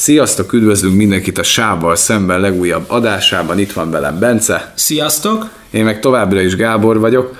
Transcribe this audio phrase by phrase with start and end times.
[0.00, 3.58] Sziasztok, üdvözlünk mindenkit a Sávval szemben legújabb adásában.
[3.58, 4.72] Itt van velem Bence.
[4.74, 5.48] Sziasztok!
[5.70, 7.36] Én meg továbbra is Gábor vagyok.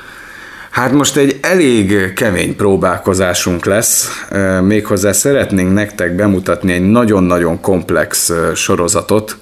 [0.70, 4.26] Hát most egy elég kemény próbálkozásunk lesz,
[4.62, 9.36] méghozzá szeretnénk nektek bemutatni egy nagyon-nagyon komplex sorozatot.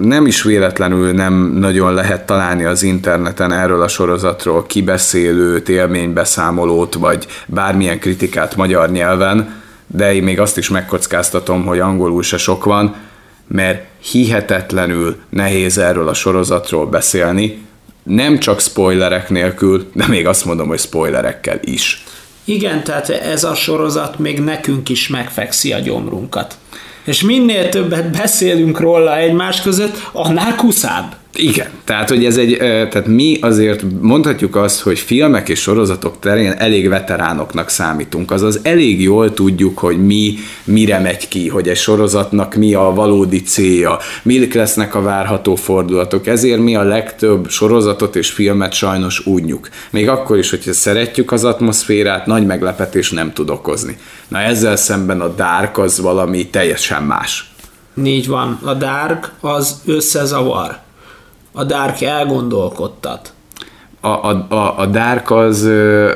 [0.00, 7.26] Nem is véletlenül nem nagyon lehet találni az interneten erről a sorozatról kibeszélőt, élménybeszámolót, vagy
[7.46, 12.94] bármilyen kritikát magyar nyelven, de én még azt is megkockáztatom, hogy angolul se sok van,
[13.46, 17.64] mert hihetetlenül nehéz erről a sorozatról beszélni,
[18.02, 22.04] nem csak spoilerek nélkül, de még azt mondom, hogy spoilerekkel is.
[22.44, 26.58] Igen, tehát ez a sorozat még nekünk is megfekszi a gyomrunkat.
[27.04, 31.16] És minél többet beszélünk róla egymás között, annál kuszább.
[31.36, 36.52] Igen, tehát hogy ez egy, tehát mi azért mondhatjuk azt, hogy filmek és sorozatok terén
[36.52, 42.54] elég veteránoknak számítunk, azaz elég jól tudjuk, hogy mi mire megy ki, hogy egy sorozatnak
[42.54, 48.30] mi a valódi célja, mik lesznek a várható fordulatok, ezért mi a legtöbb sorozatot és
[48.30, 49.68] filmet sajnos úgyjuk.
[49.90, 53.98] Még akkor is, hogyha szeretjük az atmoszférát, nagy meglepetés nem tud okozni.
[54.28, 57.50] Na ezzel szemben a Dark az valami teljesen más.
[58.04, 60.84] Így van, a Dark az összezavar
[61.56, 63.32] a Dark elgondolkodtat.
[64.00, 65.68] A, a, a, a Dark az,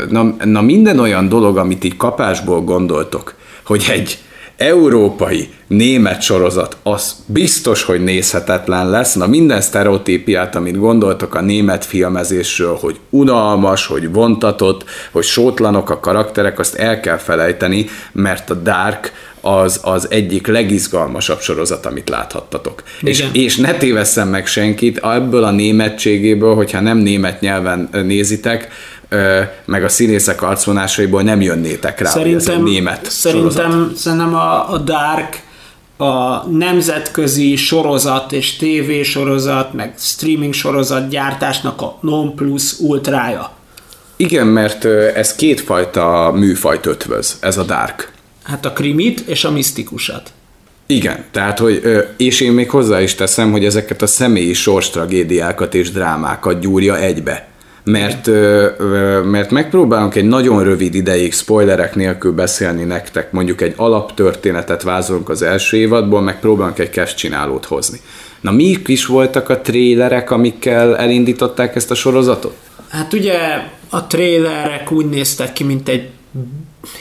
[0.08, 4.18] na, na minden olyan dolog, amit így kapásból gondoltok, hogy egy
[4.56, 9.14] európai német sorozat, az biztos, hogy nézhetetlen lesz.
[9.14, 16.00] Na minden sztereotípiát, amit gondoltok a német filmezésről, hogy unalmas, hogy vontatott, hogy sótlanok a
[16.00, 22.82] karakterek, azt el kell felejteni, mert a Dark az az egyik legizgalmasabb sorozat, amit láthattatok.
[23.00, 28.68] És, és ne tévesszem meg senkit, ebből a németségéből, hogyha nem német nyelven nézitek,
[29.64, 33.96] meg a színészek arcvonásaiból nem jönnétek rá, szerintem, hogy ez egy német szerintem, sorozat.
[33.96, 35.42] Szerintem a, a Dark
[35.96, 43.50] a nemzetközi sorozat és TV sorozat, meg streaming sorozat gyártásnak a non plus ultrája.
[44.16, 44.84] Igen, mert
[45.14, 48.12] ez kétfajta műfajt ötvöz, ez a Dark.
[48.50, 50.32] Hát a krimit és a misztikusat.
[50.86, 51.82] Igen, tehát, hogy,
[52.16, 57.48] és én még hozzá is teszem, hogy ezeket a személyi sorstragédiákat és drámákat gyúrja egybe.
[57.84, 58.26] Mert,
[59.24, 65.42] mert megpróbálunk egy nagyon rövid ideig spoilerek nélkül beszélni nektek, mondjuk egy alaptörténetet vázolunk az
[65.42, 68.00] első évadból, megpróbálunk egy kezdcsinálót hozni.
[68.40, 72.56] Na mik is voltak a trélerek, amikkel elindították ezt a sorozatot?
[72.88, 73.38] Hát ugye
[73.90, 76.08] a trélerek úgy néztek ki, mint egy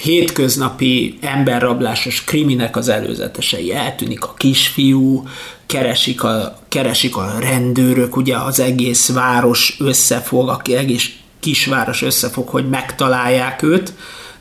[0.02, 3.74] hétköznapi emberrablásos kriminek az előzetesei.
[3.74, 5.28] Eltűnik a kisfiú,
[5.66, 12.70] keresik a, keresik a rendőrök, ugye az egész város összefog, aki egész kisváros összefog, hogy
[12.70, 13.94] megtalálják őt.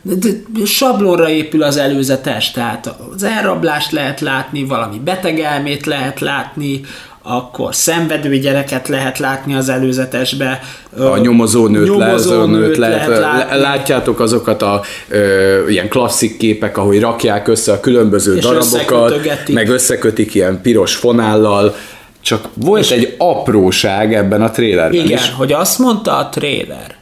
[0.03, 0.15] De,
[0.49, 6.81] de sablonra épül az előzetes, tehát az elrablást lehet látni, valami betegelmét lehet látni,
[7.29, 10.61] akkor szenvedő gyereket lehet látni az előzetesbe.
[10.99, 13.61] A nyomozó nőt, nyomozó nőt lehet, lehet látni.
[13.61, 19.69] Látjátok azokat a ö, ilyen klasszik képek, ahogy rakják össze a különböző És darabokat, meg
[19.69, 21.75] összekötik ilyen piros fonállal,
[22.21, 25.33] csak volt és egy apróság ebben a trélerben igen, is.
[25.37, 26.97] hogy azt mondta a tréler,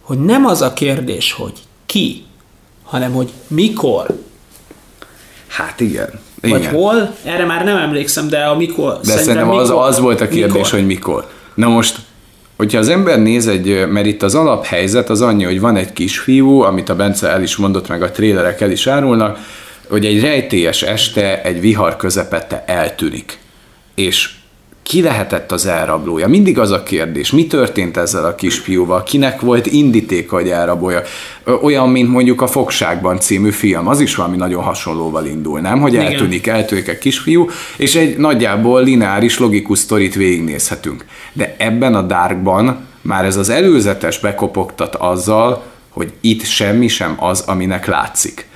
[0.00, 1.52] hogy nem az a kérdés, hogy
[1.86, 2.24] ki,
[2.82, 4.06] hanem hogy mikor.
[5.46, 6.10] Hát igen.
[6.48, 6.74] Vagy Igen.
[6.74, 8.92] hol, erre már nem emlékszem, de a mikor.
[8.92, 10.70] De szerintem, szerintem az, mikor, az volt a kérdés, mikor?
[10.70, 11.26] hogy mikor.
[11.54, 11.96] Na most,
[12.56, 16.60] hogyha az ember néz egy, mert itt az alaphelyzet az annyi, hogy van egy kisfiú,
[16.60, 19.38] amit a Bence el is mondott, meg a trélerek el is árulnak,
[19.88, 23.38] hogy egy rejtélyes este egy vihar közepette eltűnik.
[23.94, 24.30] És
[24.86, 26.28] ki lehetett az elrablója?
[26.28, 31.02] Mindig az a kérdés, mi történt ezzel a kisfiúval, kinek volt indítéka, hogy elrabolja?
[31.62, 35.80] Olyan, mint mondjuk a Fogságban című film, az is valami nagyon hasonlóval indul, nem?
[35.80, 41.04] Hogy eltűnik, eltűnik egy kisfiú, és egy nagyjából lineáris, logikus sztorit végignézhetünk.
[41.32, 47.40] De ebben a Darkban már ez az előzetes bekopogtat azzal, hogy itt semmi sem az,
[47.40, 48.46] aminek látszik.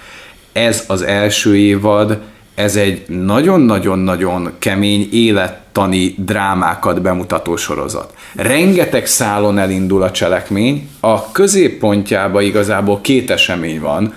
[0.52, 2.18] Ez az első évad,
[2.60, 8.14] ez egy nagyon-nagyon-nagyon kemény élettani drámákat bemutató sorozat.
[8.36, 14.14] Rengeteg szálon elindul a cselekmény, a középpontjába igazából két esemény van,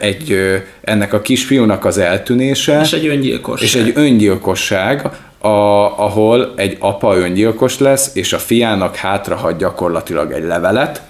[0.00, 0.36] egy,
[0.80, 5.04] ennek a kisfiúnak az eltűnése, és egy öngyilkosság, és egy öngyilkosság
[5.38, 5.48] a,
[5.98, 11.02] ahol egy apa öngyilkos lesz, és a fiának hátrahagy gyakorlatilag egy levelet,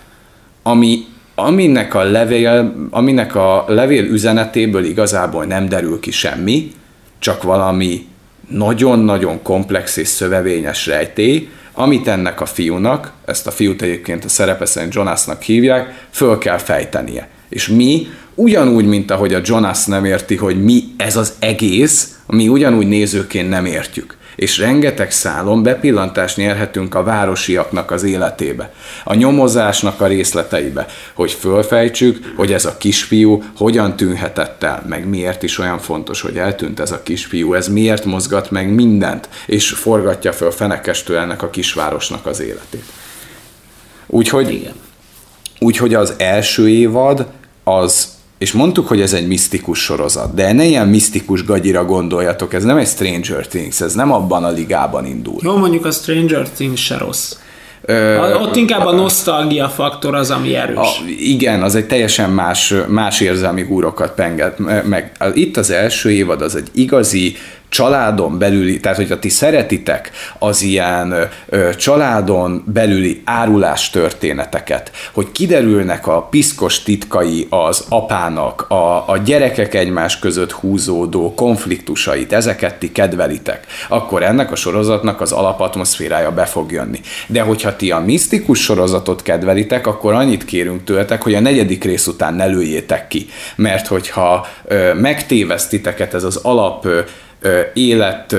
[0.62, 1.04] ami
[1.44, 6.72] aminek a levél, aminek a levél üzenetéből igazából nem derül ki semmi,
[7.18, 8.06] csak valami
[8.48, 14.64] nagyon-nagyon komplex és szövevényes rejtély, amit ennek a fiúnak, ezt a fiút egyébként a szerepe
[14.64, 17.28] szerint Jonasnak hívják, föl kell fejtenie.
[17.48, 22.48] És mi ugyanúgy, mint ahogy a Jonas nem érti, hogy mi ez az egész, mi
[22.48, 28.72] ugyanúgy nézőként nem értjük és rengeteg szálon bepillantást nyerhetünk a városiaknak az életébe,
[29.04, 35.42] a nyomozásnak a részleteibe, hogy fölfejtsük, hogy ez a kisfiú hogyan tűnhetett el, meg miért
[35.42, 40.32] is olyan fontos, hogy eltűnt ez a kisfiú, ez miért mozgat meg mindent, és forgatja
[40.32, 42.84] föl fenekestől ennek a kisvárosnak az életét.
[44.06, 44.74] Úgyhogy, Igen.
[45.58, 47.26] úgyhogy az első évad
[47.64, 52.64] az és mondtuk, hogy ez egy misztikus sorozat, de ne ilyen misztikus gagyira gondoljatok, ez
[52.64, 55.38] nem egy Stranger Things, ez nem abban a ligában indul.
[55.42, 57.36] Jó, mondjuk a Stranger Things se rossz.
[57.82, 60.76] Ö, Ott inkább a nosztalgia faktor az, ami erős.
[60.76, 65.12] A, igen, az egy teljesen más, más érzelmi húrokat penget meg.
[65.34, 67.36] Itt az első évad az egy igazi
[67.70, 76.06] családon belüli, tehát hogyha ti szeretitek az ilyen ö, családon belüli árulás történeteket, hogy kiderülnek
[76.06, 83.66] a piszkos titkai az apának, a, a gyerekek egymás között húzódó konfliktusait, ezeket ti kedvelitek,
[83.88, 87.00] akkor ennek a sorozatnak az alapatmoszférája be fog jönni.
[87.26, 92.06] De hogyha ti a misztikus sorozatot kedvelitek, akkor annyit kérünk tőletek, hogy a negyedik rész
[92.06, 93.28] után ne lőjétek ki.
[93.56, 97.00] Mert hogyha ö, megtévesztiteket ez az alap ö,
[97.74, 98.36] élet,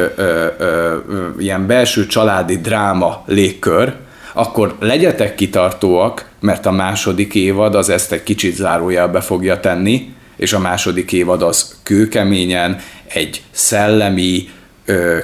[1.39, 3.93] ilyen belső családi dráma légkör,
[4.33, 10.53] akkor legyetek kitartóak, mert a második évad az ezt egy kicsit zárójelbe fogja tenni, és
[10.53, 12.77] a második évad az kőkeményen
[13.07, 14.49] egy szellemi,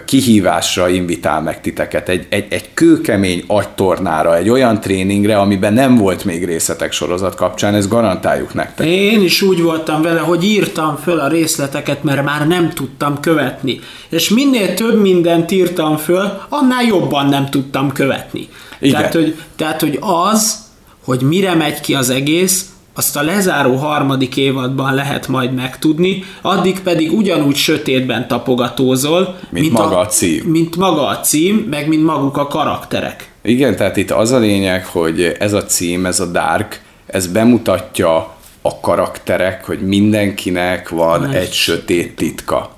[0.06, 6.26] kihívásra invitál meg titeket, egy, egy, egy kőkemény agytornára, egy olyan tréningre, amiben nem volt
[6.26, 8.88] még részletek sorozat kapcsán, ezt garantáljuk nektek.
[8.88, 13.80] Én is úgy voltam vele, hogy írtam föl a részleteket, mert már nem tudtam követni.
[14.10, 18.48] És minél több mindent írtam föl, annál jobban nem tudtam követni.
[18.80, 18.96] Igen.
[18.96, 20.58] Tehát, hogy, tehát, hogy az,
[21.04, 22.66] hogy mire megy ki az egész,
[22.98, 29.72] azt a lezáró harmadik évadban lehet majd megtudni, addig pedig ugyanúgy sötétben tapogatózol, mint, mint
[29.72, 30.44] maga a, a cím.
[30.46, 33.32] Mint maga a cím, meg mint maguk a karakterek.
[33.42, 38.36] Igen, tehát itt az a lényeg, hogy ez a cím, ez a Dark, ez bemutatja
[38.62, 42.70] a karakterek, hogy mindenkinek van egy, egy sötét titka.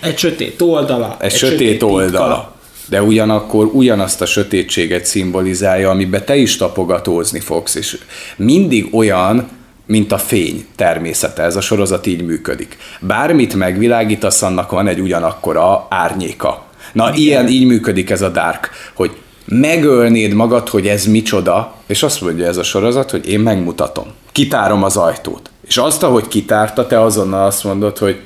[0.00, 1.16] Egy sötét oldala.
[1.18, 2.34] Egy, egy sötét, sötét oldala.
[2.34, 2.56] Titka
[2.88, 7.98] de ugyanakkor ugyanazt a sötétséget szimbolizálja, amiben te is tapogatózni fogsz, és
[8.36, 9.48] mindig olyan,
[9.88, 11.42] mint a fény természete.
[11.42, 12.76] Ez a sorozat így működik.
[13.00, 16.62] Bármit megvilágítasz, annak van egy ugyanakkora árnyéka.
[16.92, 17.18] Na, Igen.
[17.18, 22.46] ilyen, így működik ez a Dark, hogy megölnéd magad, hogy ez micsoda, és azt mondja
[22.46, 24.06] ez a sorozat, hogy én megmutatom.
[24.32, 25.50] Kitárom az ajtót.
[25.66, 28.20] És azt, ahogy kitárta, te azonnal azt mondod, hogy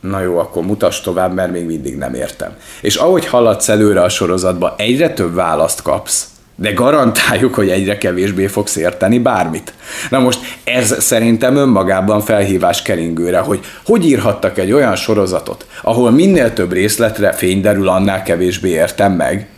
[0.00, 2.56] na jó, akkor mutas tovább, mert még mindig nem értem.
[2.80, 8.46] És ahogy haladsz előre a sorozatba, egyre több választ kapsz, de garantáljuk, hogy egyre kevésbé
[8.46, 9.72] fogsz érteni bármit.
[10.10, 16.52] Na most ez szerintem önmagában felhívás keringőre, hogy hogy írhattak egy olyan sorozatot, ahol minél
[16.52, 19.48] több részletre fény derül, annál kevésbé értem meg,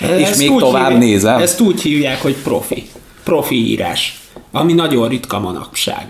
[0.00, 1.40] és ezt még tovább hívják, nézem.
[1.40, 2.88] Ezt úgy hívják, hogy profi.
[3.24, 4.20] Profi írás,
[4.52, 6.08] ami nagyon ritka manapság.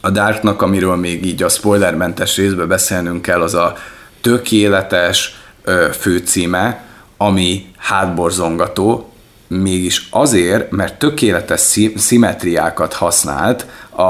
[0.00, 3.76] A Darknak, amiről még így a spoilermentes részben beszélnünk kell, az a
[4.20, 5.34] tökéletes
[5.64, 6.84] ö, főcíme,
[7.16, 9.10] ami hátborzongató,
[9.48, 14.02] mégis azért, mert tökéletes szimetriákat használt, a,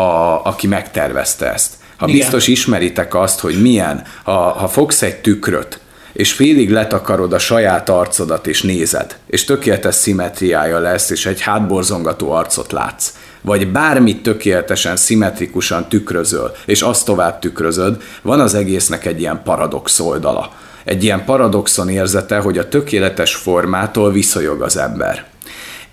[0.00, 1.72] a, aki megtervezte ezt.
[1.96, 2.20] Ha Igen.
[2.20, 5.78] biztos ismeritek azt, hogy milyen, ha, ha fogsz egy tükröt,
[6.12, 12.30] és félig letakarod a saját arcodat, és nézed, és tökéletes szimetriája lesz, és egy hátborzongató
[12.30, 19.20] arcot látsz, vagy bármit tökéletesen, szimmetrikusan tükrözöl, és azt tovább tükrözöd, van az egésznek egy
[19.20, 20.52] ilyen paradox oldala
[20.84, 25.24] egy ilyen paradoxon érzete, hogy a tökéletes formától viszonyog az ember.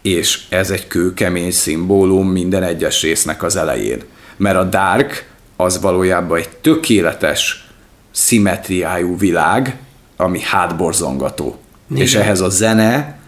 [0.01, 4.01] És ez egy kőkemény szimbólum minden egyes résznek az elején.
[4.37, 7.67] Mert a Dark az valójában egy tökéletes
[8.11, 9.77] szimetriájú világ,
[10.17, 11.59] ami hátborzongató.
[11.89, 12.03] Igen.
[12.03, 13.19] És ehhez a zene...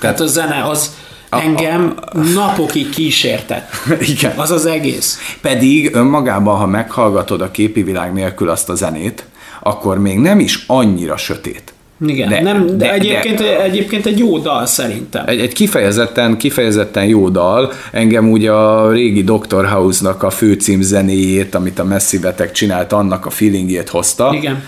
[0.00, 0.90] Tehát hát a zene az
[1.30, 3.70] engem a, a, napokig kísértett.
[4.16, 4.38] Igen.
[4.38, 5.36] Az az egész.
[5.40, 9.24] Pedig önmagában, ha meghallgatod a képi világ nélkül azt a zenét,
[9.62, 11.72] akkor még nem is annyira sötét.
[12.06, 15.24] Igen, de, nem, de, de, egyébként, de, egyébként egy jó dal szerintem.
[15.26, 17.72] Egy, egy kifejezetten, kifejezetten jó dal.
[17.92, 19.66] Engem ugye a régi Dr.
[19.66, 24.30] House-nak a főcím zenéjét, amit a Messzi beteg csinált, annak a feelingjét hozta.
[24.34, 24.62] Igen.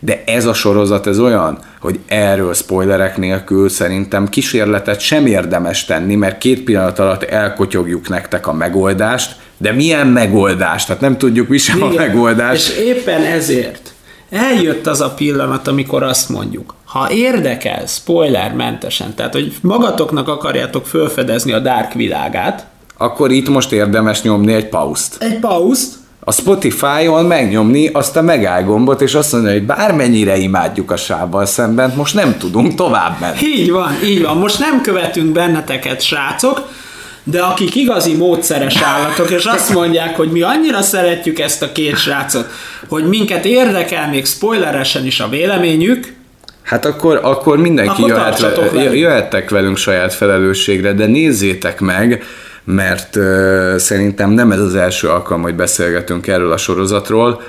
[0.00, 6.14] De ez a sorozat, ez olyan, hogy erről spoilerek nélkül szerintem kísérletet sem érdemes tenni,
[6.14, 10.86] mert két pillanat alatt elkotyogjuk nektek a megoldást, de milyen megoldást?
[10.86, 11.88] Tehát nem tudjuk mi sem Igen.
[11.88, 12.76] a megoldást.
[12.76, 13.85] És éppen ezért
[14.30, 21.52] eljött az a pillanat, amikor azt mondjuk, ha érdekel, spoilermentesen, tehát hogy magatoknak akarjátok felfedezni
[21.52, 22.66] a Dark világát,
[22.98, 25.16] akkor itt most érdemes nyomni egy pauszt.
[25.22, 25.94] Egy pauszt,
[26.28, 31.46] A Spotify-on megnyomni azt a megáll gombot, és azt mondani, hogy bármennyire imádjuk a sávval
[31.46, 33.38] szemben, most nem tudunk tovább menni.
[33.42, 34.36] Így van, így van.
[34.36, 36.68] Most nem követünk benneteket, srácok,
[37.28, 41.96] de akik igazi módszeres állatok, és azt mondják, hogy mi annyira szeretjük ezt a két
[41.96, 42.46] srácot,
[42.88, 46.14] hogy minket érdekel még spoileresen is a véleményük,
[46.62, 48.40] Hát akkor, akkor mindenki Akkor jöhet,
[48.70, 48.94] velünk.
[48.98, 52.24] jöhettek velünk saját felelősségre, de nézzétek meg,
[52.64, 57.42] mert uh, szerintem nem ez az első alkalom, hogy beszélgetünk erről a sorozatról,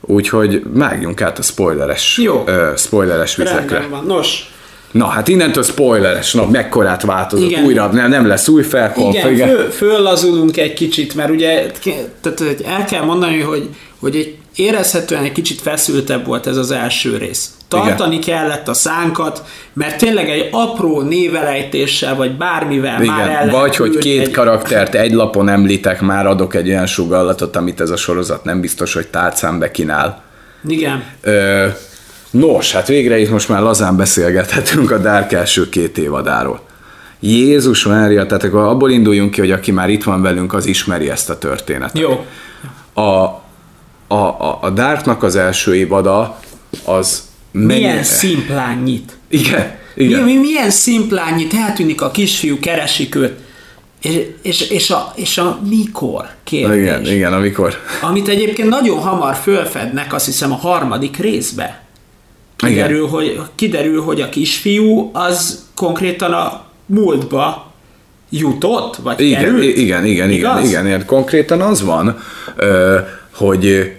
[0.00, 2.44] úgyhogy vágjunk át a spoileres, Jó.
[2.46, 3.78] Uh, spoileres vizekre.
[3.78, 4.04] rendben van.
[4.16, 4.50] Nos,
[4.92, 7.64] Na hát innentől spoileres, na mekkorát változott, Igen.
[7.64, 11.70] újra nem, nem lesz új felkonf, igen, föl, föllazulunk egy kicsit, mert ugye
[12.20, 13.68] tehát hogy el kell mondani, hogy,
[14.00, 17.50] hogy egy érezhetően egy kicsit feszültebb volt ez az első rész.
[17.68, 18.36] Tartani Igen.
[18.36, 23.98] kellett a szánkat, mert tényleg egy apró névelejtéssel, vagy bármivel már el Igen, vagy hogy
[23.98, 28.44] két egy- karaktert egy lapon említek, már adok egy olyan sugallatot, amit ez a sorozat
[28.44, 30.22] nem biztos, hogy tálcán kínál.
[30.68, 31.04] Igen.
[31.20, 31.66] Ö,
[32.32, 36.60] nos, hát végre itt most már lazán beszélgethetünk a Dark első két évadáról.
[37.20, 41.10] Jézus Mária, tehát akkor abból induljunk ki, hogy aki már itt van velünk, az ismeri
[41.10, 41.98] ezt a történetet.
[41.98, 42.24] Jó.
[42.92, 43.42] A, a,
[44.14, 46.38] a, a Darknak az első évada
[46.84, 49.16] az Milyen mennyire- szimplán nyit.
[49.28, 50.22] Igen, Mi, igen.
[50.22, 53.38] mi, milyen szimplán nyit, eltűnik a kisfiú, keresik őt,
[54.02, 56.76] és, és, és, a, és a mikor kérdés.
[56.80, 57.74] Igen, igen, amikor...
[58.00, 61.81] Amit egyébként nagyon hamar fölfednek, azt hiszem a harmadik részbe.
[62.66, 67.72] Kiderül, hogy, kiderül, hogy a kisfiú az konkrétan a múltba
[68.30, 69.62] jutott, vagy Igen, került.
[69.62, 70.68] igen, igen, igen, Igaz?
[70.68, 71.06] igen, igen.
[71.06, 72.18] Konkrétan az van,
[73.34, 73.92] hogy,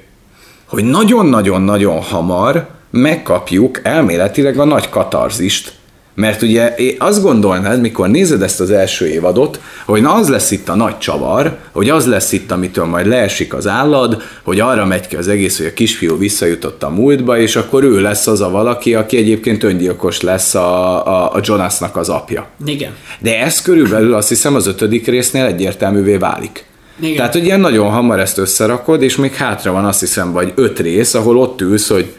[0.66, 5.74] hogy nagyon-nagyon-nagyon hamar megkapjuk elméletileg a nagy katarzist.
[6.16, 10.70] Mert ugye azt gondolnád, mikor nézed ezt az első évadot, hogy na az lesz itt
[10.70, 15.08] a nagy csavar, hogy az lesz itt, amitől majd leesik az állad, hogy arra megy
[15.08, 18.50] ki az egész, hogy a kisfiú visszajutott a múltba, és akkor ő lesz az a
[18.50, 22.48] valaki, aki egyébként öngyilkos lesz a, a, a Jonasnak az apja.
[22.66, 22.92] Igen.
[23.20, 26.66] De ez körülbelül azt hiszem az ötödik résznél egyértelművé válik.
[27.00, 27.16] Igen.
[27.16, 30.80] Tehát, hogy ilyen nagyon hamar ezt összerakod, és még hátra van azt hiszem, vagy öt
[30.80, 32.14] rész, ahol ott ülsz, hogy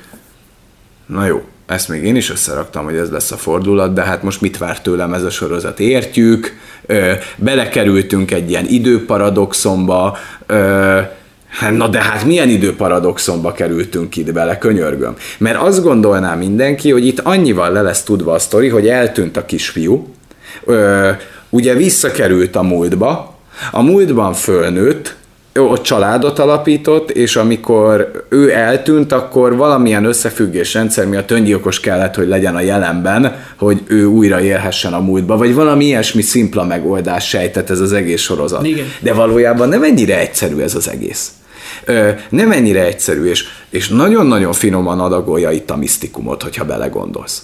[1.06, 4.40] na jó, ezt még én is összeraktam, hogy ez lesz a fordulat, de hát most
[4.40, 5.80] mit vár tőlem ez a sorozat?
[5.80, 6.56] Értjük,
[6.86, 10.16] ö, belekerültünk egy ilyen időparadoxomba,
[10.46, 11.00] ö,
[11.48, 15.14] Hát, na de hát milyen időparadoxonba kerültünk itt bele, könyörgöm.
[15.38, 19.44] Mert azt gondolná mindenki, hogy itt annyival le lesz tudva a sztori, hogy eltűnt a
[19.44, 20.14] kisfiú,
[20.64, 21.10] ö,
[21.50, 23.38] ugye visszakerült a múltba,
[23.70, 25.16] a múltban fölnőtt,
[25.60, 32.28] ott családot alapított, és amikor ő eltűnt, akkor valamilyen összefüggés rendszer miatt öngyilkos kellett, hogy
[32.28, 37.70] legyen a jelenben, hogy ő újra élhessen a múltba, vagy valami ilyesmi szimpla megoldás sejtett
[37.70, 38.66] ez az egész sorozat.
[38.66, 38.86] Igen.
[39.00, 41.30] De valójában nem ennyire egyszerű ez az egész.
[41.84, 47.42] Ö, nem ennyire egyszerű, és, és nagyon-nagyon finoman adagolja itt a misztikumot, hogyha belegondolsz.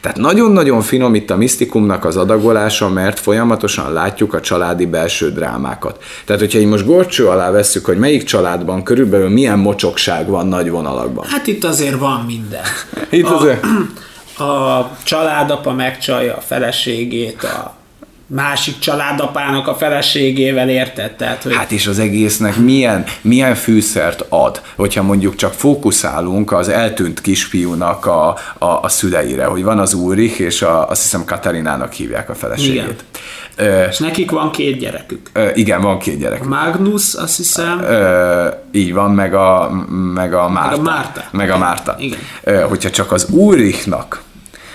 [0.00, 6.02] Tehát nagyon-nagyon finom itt a misztikumnak az adagolása, mert folyamatosan látjuk a családi belső drámákat.
[6.24, 10.70] Tehát, hogyha így most gorcső alá vesszük, hogy melyik családban körülbelül milyen mocsokság van nagy
[10.70, 11.24] vonalakban.
[11.28, 12.64] Hát itt azért van minden.
[13.10, 13.64] Itt a, azért-
[14.38, 17.75] a családapa megcsalja a feleségét, a
[18.26, 21.12] másik családapának a feleségével érted?
[21.16, 26.68] Tehát, hogy Hát és az egésznek milyen, milyen fűszert ad, hogyha mondjuk csak fókuszálunk az
[26.68, 28.28] eltűnt kisfiúnak a,
[28.58, 33.04] a, a szüleire, hogy van az Ulrich, és a, azt hiszem Katarinának hívják a feleségét.
[33.56, 35.30] Ö, és nekik van két gyerekük.
[35.32, 36.40] ö, igen, van két gyerek.
[36.44, 39.70] A Magnus, azt hiszem, Ö, így van, meg a,
[40.14, 40.80] meg a Márta.
[40.82, 41.24] Márta.
[41.30, 41.94] Meg a Márta.
[41.98, 42.18] Igen.
[42.42, 44.22] Ö, hogyha csak az Ulrichnak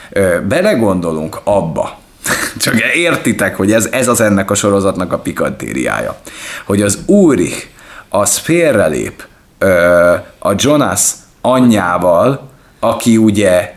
[0.10, 2.00] ö, belegondolunk abba,
[2.64, 6.18] csak értitek, hogy ez, ez az ennek a sorozatnak a pikantériája,
[6.66, 7.66] hogy az Ulrich
[8.10, 9.24] az félrelép
[9.58, 11.12] ö, a Jonas
[11.42, 12.50] anyjával,
[12.80, 13.74] aki ugye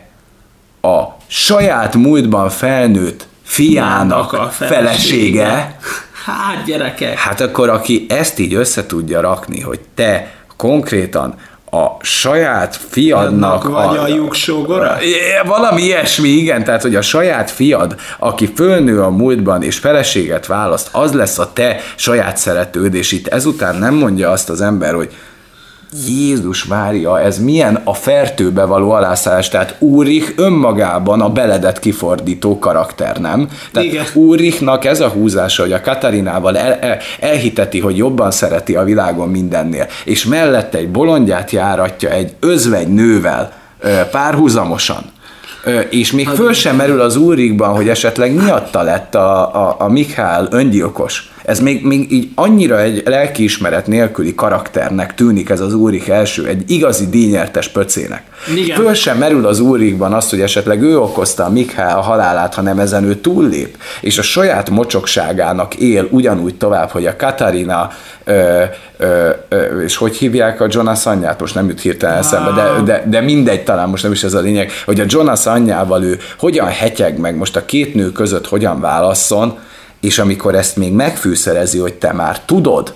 [0.81, 5.77] a saját múltban felnőtt fiának a felesége,
[6.25, 11.35] Hát gyerekek, Hát akkor aki ezt így össze tudja rakni, hogy te konkrétan
[11.75, 15.01] a saját fiadnak vagy a lyuksógora?
[15.01, 15.13] É,
[15.45, 20.89] Valami ilyesmi, igen, tehát hogy a saját fiad, aki fölnő a múltban és feleséget választ,
[20.91, 25.11] az lesz a te saját szeretőd, és itt ezután nem mondja azt az ember, hogy
[26.07, 33.17] Jézus Mária, ez milyen a fertőbe való alászállás, tehát Úrich önmagában a beledet kifordító karakter,
[33.17, 33.49] nem?
[33.71, 34.05] Tehát Igen.
[34.13, 39.29] Úrichnak ez a húzása, hogy a Katarinával el, el, elhiteti, hogy jobban szereti a világon
[39.29, 43.53] mindennél, és mellette egy bolondját járatja egy özvegy nővel
[44.11, 45.03] párhuzamosan,
[45.89, 50.47] és még föl sem merül az úrikban, hogy esetleg miatta lett a, a, a Mikhail
[50.51, 51.29] öngyilkos.
[51.45, 56.71] Ez még, még így annyira egy lelkiismeret nélküli karakternek tűnik ez az Úrik első, egy
[56.71, 58.23] igazi díjnyertes pöcének.
[58.55, 58.77] Igen.
[58.77, 62.79] Föl sem merül az Úrikban azt, hogy esetleg ő okozta a Mikhail a halálát, hanem
[62.79, 67.91] ezen ő túllép, és a saját mocsokságának él ugyanúgy tovább, hogy a Katarina
[68.23, 68.63] ö,
[68.97, 73.03] ö, ö, és hogy hívják a Jonas anyját, most nem jut hirtelen eszembe, de, de,
[73.09, 76.67] de mindegy, talán most nem is ez a lényeg, hogy a Jonas anyjával ő hogyan
[76.67, 79.57] hetyeg meg most a két nő között hogyan válasszon,
[80.01, 82.93] és amikor ezt még megfűszerezi, hogy te már tudod,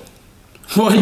[0.75, 0.99] hogy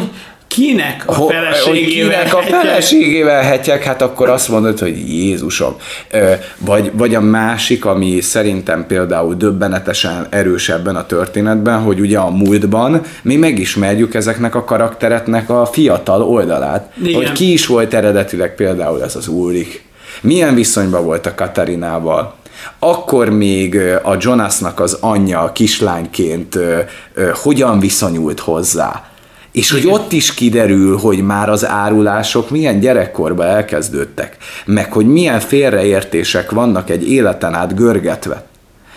[0.47, 5.75] kinek a feleségével kinek a feleségével hetyek, hát akkor azt mondod, hogy Jézusom.
[6.57, 12.29] Vagy, vagy a másik, ami szerintem például döbbenetesen erős ebben a történetben, hogy ugye a
[12.29, 16.91] múltban mi megismerjük ezeknek a karakteretnek a fiatal oldalát.
[17.03, 17.15] Igen.
[17.15, 19.85] Hogy ki is volt eredetileg például ez az Ulrich.
[20.21, 22.35] Milyen viszonyban volt a Katarinával?
[22.79, 26.59] Akkor még a Jonasnak az anyja kislányként
[27.33, 29.03] hogyan viszonyult hozzá?
[29.51, 35.39] És hogy ott is kiderül, hogy már az árulások milyen gyerekkorban elkezdődtek, meg hogy milyen
[35.39, 38.45] félreértések vannak egy életen át görgetve.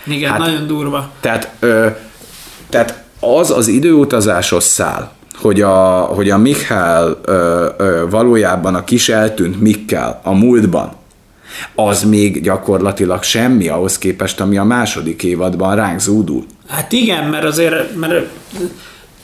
[0.03, 1.09] Igen, hát, nagyon durva.
[1.19, 1.87] Tehát, ö,
[2.69, 9.09] tehát az az időutazáshoz száll, hogy a, hogy a Mikhail ö, ö, valójában a kis
[9.09, 10.91] eltűnt Mikkel a múltban,
[11.75, 16.45] az még gyakorlatilag semmi ahhoz képest, ami a második évadban ránk zúdul.
[16.67, 18.27] Hát igen, mert azért, mert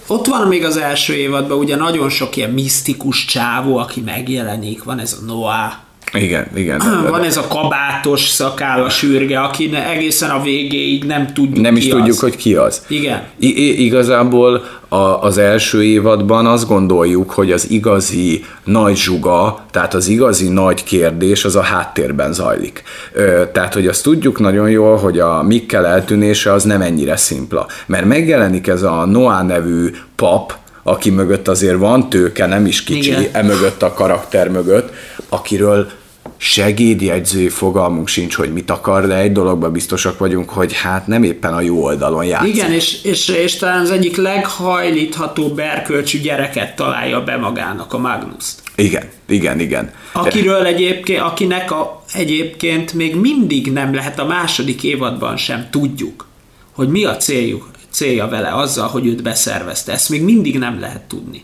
[0.07, 4.99] ott van még az első évadban ugye nagyon sok ilyen misztikus csávó, aki megjelenik, van
[4.99, 5.71] ez a Noah,
[6.13, 6.77] igen, igen.
[7.03, 11.83] De, Van ez a kabátos szakálla sürge, aki egészen a végéig nem tudjuk Nem is
[11.83, 12.19] ki tudjuk, az.
[12.19, 12.81] hogy ki az.
[12.87, 13.21] Igen.
[13.39, 20.07] I- igazából a, az első évadban azt gondoljuk, hogy az igazi nagy zsuga, tehát az
[20.07, 22.83] igazi nagy kérdés az a háttérben zajlik.
[23.13, 27.67] Ö, tehát, hogy azt tudjuk nagyon jól, hogy a Mikkel eltűnése az nem ennyire szimpla.
[27.85, 33.09] Mert megjelenik ez a Noah nevű pap, aki mögött azért van tőke, nem is kicsi,
[33.09, 33.25] Igen.
[33.31, 34.93] e mögött a karakter mögött,
[35.29, 35.91] akiről
[36.37, 41.53] segédjegyző fogalmunk sincs, hogy mit akar, de egy dologban biztosak vagyunk, hogy hát nem éppen
[41.53, 42.55] a jó oldalon játszik.
[42.55, 48.61] Igen, és, és, és talán az egyik leghajlítható berkölcsű gyereket találja be magának a Magnuszt.
[48.75, 49.91] Igen, igen, igen.
[50.11, 56.27] Akiről egyébként, akinek a, egyébként még mindig nem lehet a második évadban sem tudjuk,
[56.71, 59.91] hogy mi a céljuk, célja vele azzal, hogy őt beszervezte.
[59.91, 61.43] Ezt még mindig nem lehet tudni.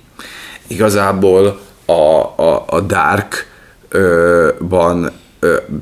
[0.67, 1.93] Igazából a,
[2.43, 2.79] a, a
[3.93, 5.11] Dark-ban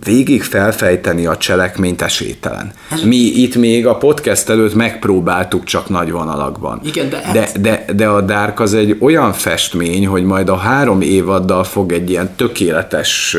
[0.03, 2.73] végig felfejteni a cselekményt esélytelen.
[3.03, 6.81] Mi itt még a podcast előtt megpróbáltuk csak nagy vonalakban.
[6.83, 11.01] Igen, de, de, de, de a Dark az egy olyan festmény, hogy majd a három
[11.01, 13.37] évaddal fog egy ilyen tökéletes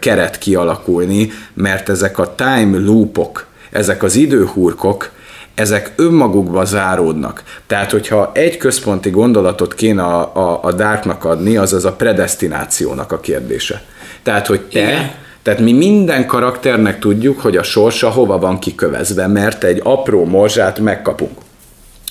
[0.00, 5.10] keret kialakulni, mert ezek a time loopok, ezek az időhurkok,
[5.54, 7.42] ezek önmagukba záródnak.
[7.66, 13.12] Tehát, hogyha egy központi gondolatot kéne a, a, a Darknak adni, az az a predestinációnak
[13.12, 13.82] a kérdése.
[14.22, 15.10] Tehát, hogy te, Igen.
[15.42, 20.78] tehát mi minden karakternek tudjuk, hogy a sorsa hova van kikövezve, mert egy apró morzsát
[20.78, 21.38] megkapunk.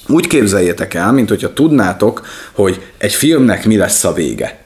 [0.08, 4.58] Úgy képzeljétek el, mint hogyha tudnátok, hogy egy filmnek mi lesz a vége.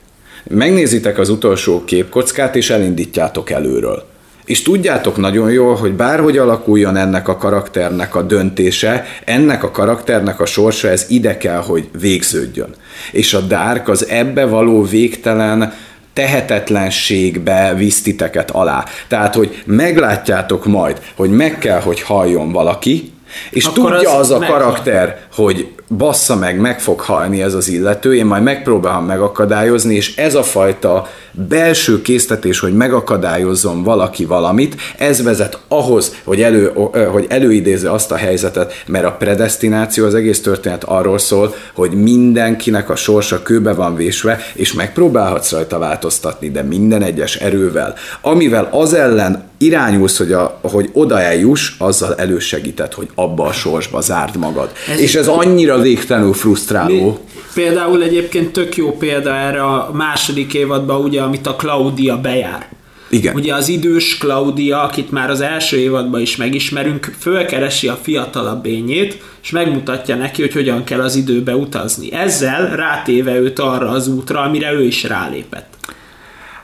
[0.50, 4.04] Megnézitek az utolsó képkockát, és elindítjátok előről
[4.48, 10.40] és tudjátok nagyon jól, hogy bárhogy alakuljon ennek a karakternek a döntése, ennek a karakternek
[10.40, 12.76] a sorsa, ez ide kell, hogy végződjön.
[13.12, 15.74] És a Dark az ebbe való végtelen
[16.14, 18.86] tehetetlenségbe visz titeket alá.
[19.08, 23.12] Tehát, hogy meglátjátok majd, hogy meg kell, hogy halljon valaki,
[23.50, 27.68] és Akkor tudja az, az a karakter, hogy bassza meg, meg fog halni ez az
[27.68, 31.08] illető, én majd megpróbálom megakadályozni, és ez a fajta
[31.48, 36.72] belső késztetés, hogy megakadályozzon valaki valamit, ez vezet ahhoz, hogy, elő,
[37.12, 42.90] hogy előidézze azt a helyzetet, mert a predestináció, az egész történet arról szól, hogy mindenkinek
[42.90, 48.94] a sorsa kőbe van vésve, és megpróbálhatsz rajta változtatni, de minden egyes erővel, amivel az
[48.94, 54.72] ellen irányulsz, hogy, a, hogy oda eljuss, azzal elősegített, hogy abba a sorsba zárd magad.
[54.92, 57.06] Ez és ez annyira végtelenül frusztráló.
[57.06, 62.68] Mi, például egyébként tök jó példa erre a második évadban, ugye, amit a Claudia bejár.
[63.10, 63.36] Igen.
[63.36, 69.24] Ugye az idős Claudia, akit már az első évadban is megismerünk, fölkeresi a fiatalabb bényét,
[69.44, 72.14] és megmutatja neki, hogy hogyan kell az időbe utazni.
[72.14, 75.76] Ezzel rátéve őt arra az útra, amire ő is rálépett.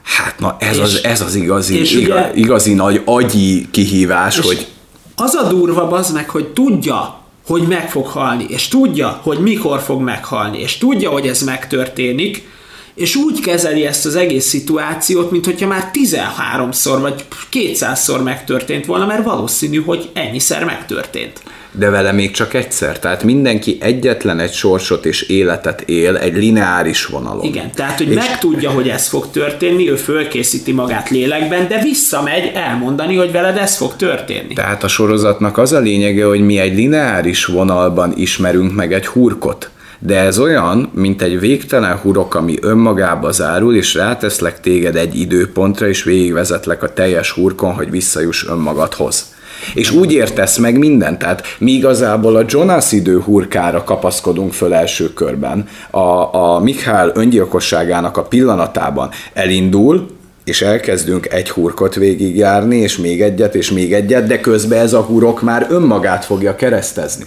[0.04, 4.39] Hát na ez, és, az, ez az igazi, és igazi, ugye, igazi nagy agyi kihívás,
[4.39, 4.67] hogy...
[5.15, 9.79] Az a durva az meg, hogy tudja, hogy meg fog halni, és tudja, hogy mikor
[9.79, 12.47] fog meghalni, és tudja, hogy ez megtörténik,
[12.95, 19.06] és úgy kezeli ezt az egész szituációt, mint hogyha már 13-szor vagy 200-szor megtörtént volna,
[19.06, 21.41] mert valószínű, hogy ennyiszer megtörtént.
[21.71, 22.99] de vele még csak egyszer.
[22.99, 27.45] Tehát mindenki egyetlen egy sorsot és életet él egy lineáris vonalon.
[27.45, 28.15] Igen, tehát hogy és...
[28.15, 33.77] megtudja, hogy ez fog történni, ő fölkészíti magát lélekben, de visszamegy elmondani, hogy veled ez
[33.77, 34.53] fog történni.
[34.53, 39.69] Tehát a sorozatnak az a lényege, hogy mi egy lineáris vonalban ismerünk meg egy hurkot
[40.06, 45.88] de ez olyan, mint egy végtelen hurok, ami önmagába zárul, és ráteszlek téged egy időpontra,
[45.88, 49.34] és végigvezetlek a teljes hurkon, hogy visszajuss önmagadhoz.
[49.74, 55.13] És úgy értesz meg mindent, tehát mi igazából a Jonas idő hurkára kapaszkodunk föl első
[55.13, 55.68] körben.
[55.89, 60.08] A, a Mikhail öngyilkosságának a pillanatában elindul,
[60.44, 65.02] és elkezdünk egy hurkot végigjárni, és még egyet, és még egyet, de közben ez a
[65.02, 67.26] hurok már önmagát fogja keresztezni.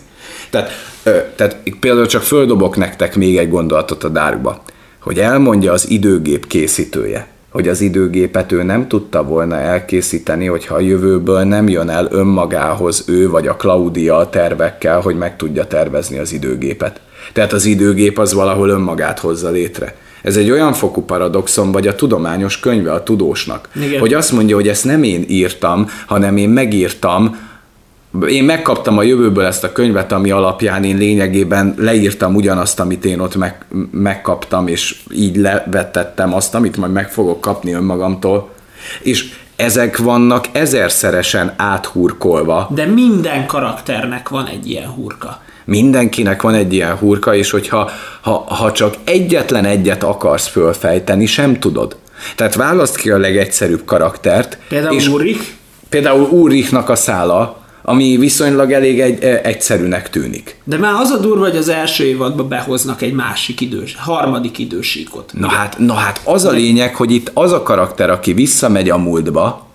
[0.50, 0.70] Tehát,
[1.36, 4.62] tehát például csak földobok nektek még egy gondolatot a dárkba,
[5.00, 10.80] hogy elmondja az időgép készítője, hogy az időgépet ő nem tudta volna elkészíteni, hogyha a
[10.80, 16.18] jövőből nem jön el önmagához ő vagy a Claudia a tervekkel, hogy meg tudja tervezni
[16.18, 17.00] az időgépet.
[17.32, 19.94] Tehát az időgép az valahol önmagát hozza létre.
[20.22, 24.00] Ez egy olyan fokú paradoxon, vagy a tudományos könyve a tudósnak, Igen.
[24.00, 27.36] hogy azt mondja, hogy ezt nem én írtam, hanem én megírtam
[28.28, 33.20] én megkaptam a jövőből ezt a könyvet, ami alapján én lényegében leírtam ugyanazt, amit én
[33.20, 38.50] ott meg, megkaptam, és így levetettem azt, amit majd meg fogok kapni önmagamtól.
[39.02, 42.68] És ezek vannak ezerszeresen áthurkolva.
[42.74, 45.40] De minden karakternek van egy ilyen hurka.
[45.64, 51.58] Mindenkinek van egy ilyen hurka, és hogyha ha, ha csak egyetlen egyet akarsz fölfejteni, sem
[51.58, 51.96] tudod.
[52.36, 54.58] Tehát választ ki a legegyszerűbb karaktert.
[54.68, 55.44] Például és Ulrich?
[55.88, 60.56] Például Ulrichnak a szála, ami viszonylag elég egy, e, egyszerűnek tűnik.
[60.64, 65.32] De már az a durva, hogy az első évadban behoznak egy másik idős, harmadik idősíkot.
[65.38, 68.96] Na hát, na hát az a lényeg, hogy itt az a karakter, aki visszamegy a
[68.96, 69.66] múltba,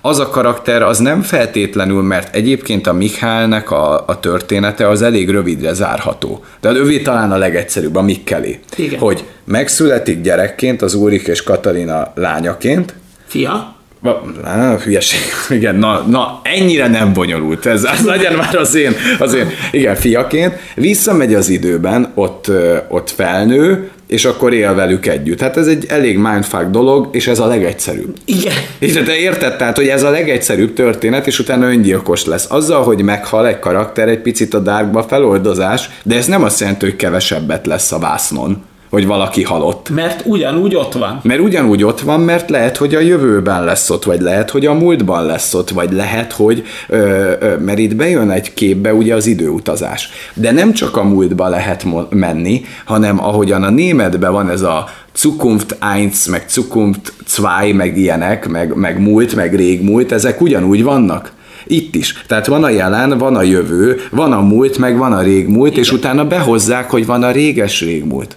[0.00, 5.30] az a karakter az nem feltétlenül, mert egyébként a Mikhálnek a, a története az elég
[5.30, 6.44] rövidre zárható.
[6.60, 8.58] De övé talán a legegyszerűbb a Mikkeli.
[8.76, 8.98] Igen.
[8.98, 12.94] Hogy megszületik gyerekként az Úrik és Katalina lányaként.
[13.26, 13.76] Fia?
[14.00, 15.20] Na, hülyeség.
[15.58, 17.84] Igen, na, na, ennyire nem bonyolult ez.
[17.84, 20.54] Az legyen már az én, az én, igen, fiaként.
[20.74, 22.50] Visszamegy az időben, ott,
[22.88, 25.40] ott felnő, és akkor él velük együtt.
[25.40, 28.16] Hát ez egy elég mindfuck dolog, és ez a legegyszerűbb.
[28.24, 28.54] Igen.
[28.78, 32.46] És te érted, tehát, hogy ez a legegyszerűbb történet, és utána öngyilkos lesz.
[32.50, 36.84] Azzal, hogy meghal egy karakter, egy picit a darkba feloldozás, de ez nem azt jelenti,
[36.84, 39.88] hogy kevesebbet lesz a vásznon hogy valaki halott.
[39.90, 41.20] Mert ugyanúgy ott van.
[41.22, 44.74] Mert ugyanúgy ott van, mert lehet, hogy a jövőben lesz ott, vagy lehet, hogy a
[44.74, 49.26] múltban lesz ott, vagy lehet, hogy, ö, ö, mert itt bejön egy képbe ugye az
[49.26, 50.10] időutazás.
[50.34, 55.76] De nem csak a múltba lehet menni, hanem ahogyan a németben van ez a Zukunft
[55.96, 61.32] 1, meg Zukunft 2, meg ilyenek, meg, meg múlt, meg régmúlt, ezek ugyanúgy vannak.
[61.66, 62.24] Itt is.
[62.26, 65.82] Tehát van a jelen, van a jövő, van a múlt, meg van a régmúlt, Igen.
[65.82, 68.36] és utána behozzák, hogy van a réges régmúlt.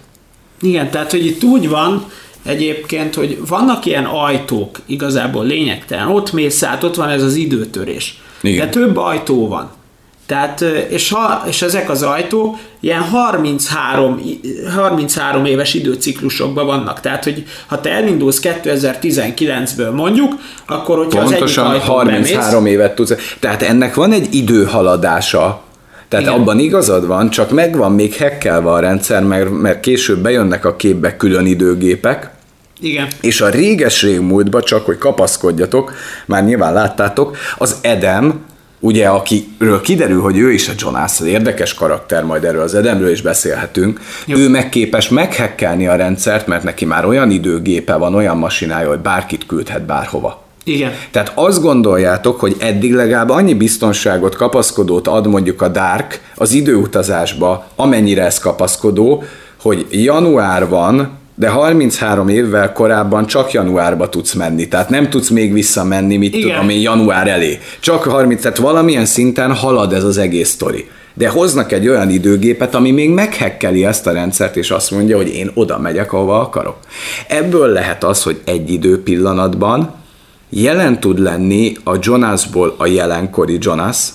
[0.62, 2.04] Igen, tehát hogy itt úgy van,
[2.44, 6.08] egyébként, hogy vannak ilyen ajtók, igazából lényegtelen.
[6.08, 8.20] Ott mész át, ott van ez az időtörés.
[8.40, 8.64] Igen.
[8.64, 9.70] De több ajtó van.
[10.26, 14.20] Tehát, és, ha, és ezek az ajtók ilyen 33,
[14.74, 17.00] 33 éves időciklusokban vannak.
[17.00, 20.32] Tehát, hogy ha te elindulsz 2019-ből mondjuk,
[20.66, 23.12] akkor hogyha Pontosan az egyik 33 bemész, évet tudsz.
[23.40, 25.62] Tehát ennek van egy időhaladása,
[26.12, 26.40] tehát Igen.
[26.40, 31.16] abban igazad van, csak megvan még hekkelve a rendszer, mert, mert később bejönnek a képbe
[31.16, 32.30] külön időgépek,
[32.80, 33.08] igen.
[33.20, 35.92] És a réges régmúltba, csak hogy kapaszkodjatok,
[36.26, 38.40] már nyilván láttátok, az Edem,
[38.80, 43.22] ugye, akiről kiderül, hogy ő is a Jonas, érdekes karakter, majd erről az Edemről is
[43.22, 44.38] beszélhetünk, Jó.
[44.38, 49.46] ő megképes meghekkelni a rendszert, mert neki már olyan időgépe van, olyan masinája, hogy bárkit
[49.46, 50.41] küldhet bárhova.
[50.64, 50.92] Igen.
[51.10, 57.66] Tehát azt gondoljátok, hogy eddig legalább annyi biztonságot, kapaszkodót ad mondjuk a Dark az időutazásba,
[57.76, 59.22] amennyire ez kapaszkodó,
[59.60, 65.52] hogy január van, de 33 évvel korábban csak januárba tudsz menni, tehát nem tudsz még
[65.52, 66.50] visszamenni, mit Igen.
[66.50, 67.58] tudom én, január elé.
[67.80, 70.88] Csak 30, tehát valamilyen szinten halad ez az egész sztori.
[71.14, 75.34] De hoznak egy olyan időgépet, ami még meghekkeli ezt a rendszert, és azt mondja, hogy
[75.34, 76.76] én oda megyek, ahova akarok.
[77.28, 80.01] Ebből lehet az, hogy egy idő pillanatban
[80.54, 84.08] jelen tud lenni a Jonasból a jelenkori Jonas,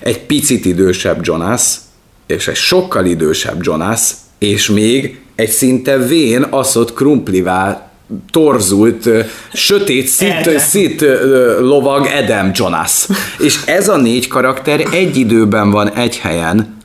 [0.00, 1.76] egy picit idősebb Jonas,
[2.26, 7.90] és egy sokkal idősebb Jonas, és még egy szinte vén, aszott krumplivá
[8.30, 9.08] torzult,
[9.52, 11.00] sötét, szit, szit
[11.60, 13.06] lovag Edem Jonas.
[13.38, 16.78] És ez a négy karakter egy időben van egy helyen,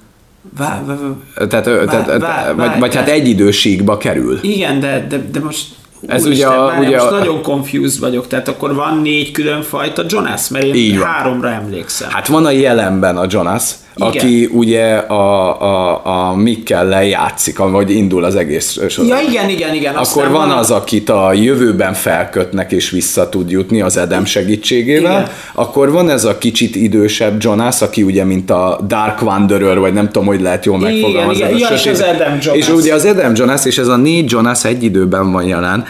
[0.58, 0.98] Vá, vá,
[1.36, 4.40] vá, tehát, vá, tehát vá, vagy, vagy hát egy időségbe kerül.
[4.42, 5.66] Igen, de, de, de most
[6.08, 7.18] ez ugye, a, ugye most a...
[7.18, 11.58] nagyon confused vagyok, tehát akkor van négy külön fajta Jonas, mert én Így háromra van.
[11.58, 12.10] emlékszem.
[12.10, 13.64] Hát van a jelenben a Jonas,
[13.96, 14.10] Igen.
[14.10, 19.08] aki ugye a, a, a Mikkel játszik, vagy indul az egész sorozat.
[19.08, 19.96] Ja, igen, igen, igen.
[19.96, 25.22] Akkor van az, akit a jövőben felkötnek és vissza tud jutni az Edem segítségével.
[25.22, 25.32] Igen.
[25.54, 30.06] Akkor van ez a kicsit idősebb Jonas, aki ugye mint a Dark Wanderer, vagy nem
[30.06, 31.44] tudom, hogy lehet jól megfogalmazni.
[31.44, 31.70] Igen, igen.
[31.70, 32.60] Ja, és az Adam Jonas.
[32.60, 35.86] És ugye az Adam Jonas, és ez a négy Jonas egy időben van jelen,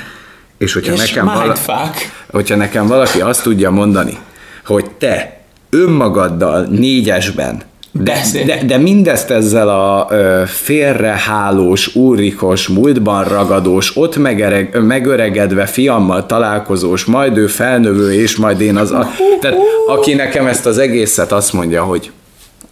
[0.57, 1.55] és hogyha, és nekem, vala,
[2.31, 4.17] hogyha nekem valaki azt tudja mondani,
[4.65, 5.39] hogy te
[5.69, 7.61] önmagaddal négyesben
[8.03, 16.25] de, de, de mindezt ezzel a ö, félrehálós, úrikos, múltban ragadós, ott megereg, megöregedve fiammal
[16.25, 18.91] találkozós, majd ő felnövő, és majd én az...
[18.91, 22.11] A, tehát aki nekem ezt az egészet azt mondja, hogy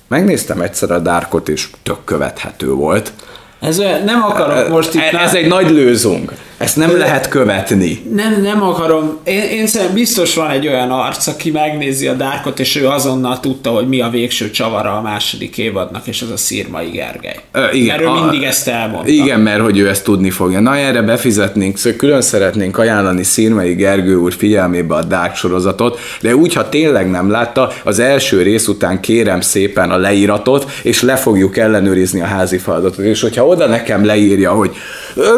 [0.08, 3.12] megnéztem egyszer a Darkot, és tök követhető volt.
[3.60, 5.02] Ez nem akarok most itt...
[5.02, 6.32] Ez, ez egy nagy lőzung.
[6.58, 8.02] Ezt nem lehet követni.
[8.16, 9.18] Nem, nem akarom.
[9.24, 13.40] Én, én szerintem biztos van egy olyan arc, aki megnézi a Darkot, és ő azonnal
[13.40, 17.40] tudta, hogy mi a végső csavara a második évadnak, és az a Szirmai Gergely.
[17.52, 19.12] Ö, igen, mert ő a, mindig ezt elmondta.
[19.12, 20.60] Igen, mert hogy ő ezt tudni fogja.
[20.60, 26.36] Na erre befizetnénk, szóval külön szeretnénk ajánlani Szirmai Gergő úr figyelmébe a Dark sorozatot, de
[26.36, 31.16] úgy, ha tényleg nem látta, az első rész után kérem szépen a leíratot, és le
[31.16, 33.06] fogjuk ellenőrizni a házi feladatot.
[33.06, 34.76] És hogyha oda nekem leírja, hogy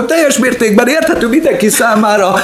[0.08, 2.36] teljes mértékben érthető mindenki számára,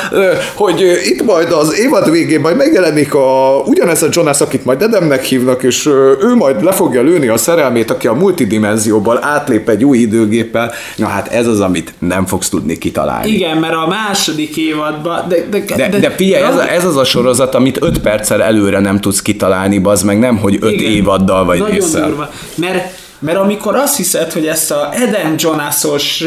[0.54, 5.24] hogy itt majd az évad végén majd megjelenik a, ugyanez a Jonas, akit majd Edemnek
[5.24, 5.86] hívnak, és
[6.22, 10.72] ő majd le fogja lőni a szerelmét, aki a multidimenzióból átlép egy új időgéppel.
[10.96, 13.32] Na hát ez az, amit nem fogsz tudni kitalálni.
[13.32, 15.26] Igen, mert a második évadban...
[15.28, 18.80] De, de, de, de, de figyelj, ez, ez az a sorozat, amit öt perccel előre
[18.80, 23.38] nem tudsz kitalálni, bazd meg nem, hogy öt Igen, évaddal vagy Nagyon durva, mert mert
[23.38, 26.24] amikor azt hiszed, hogy ezt a Eden Jonasos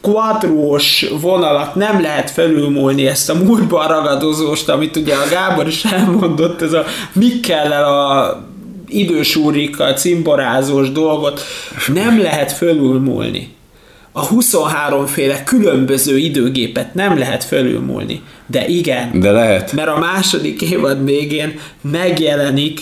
[0.00, 6.62] quadrós vonalat nem lehet felülmúlni, ezt a múltban ragadozóst, amit ugye a Gábor is elmondott,
[6.62, 8.42] ez a Mikkellel a
[8.88, 11.40] idős úrikkal cimborázós dolgot
[11.92, 13.56] nem lehet fölülmúlni.
[14.12, 18.22] A 23 féle különböző időgépet nem lehet fölülmúlni.
[18.46, 19.20] De igen.
[19.20, 19.72] De lehet.
[19.72, 22.80] Mert a második évad végén megjelenik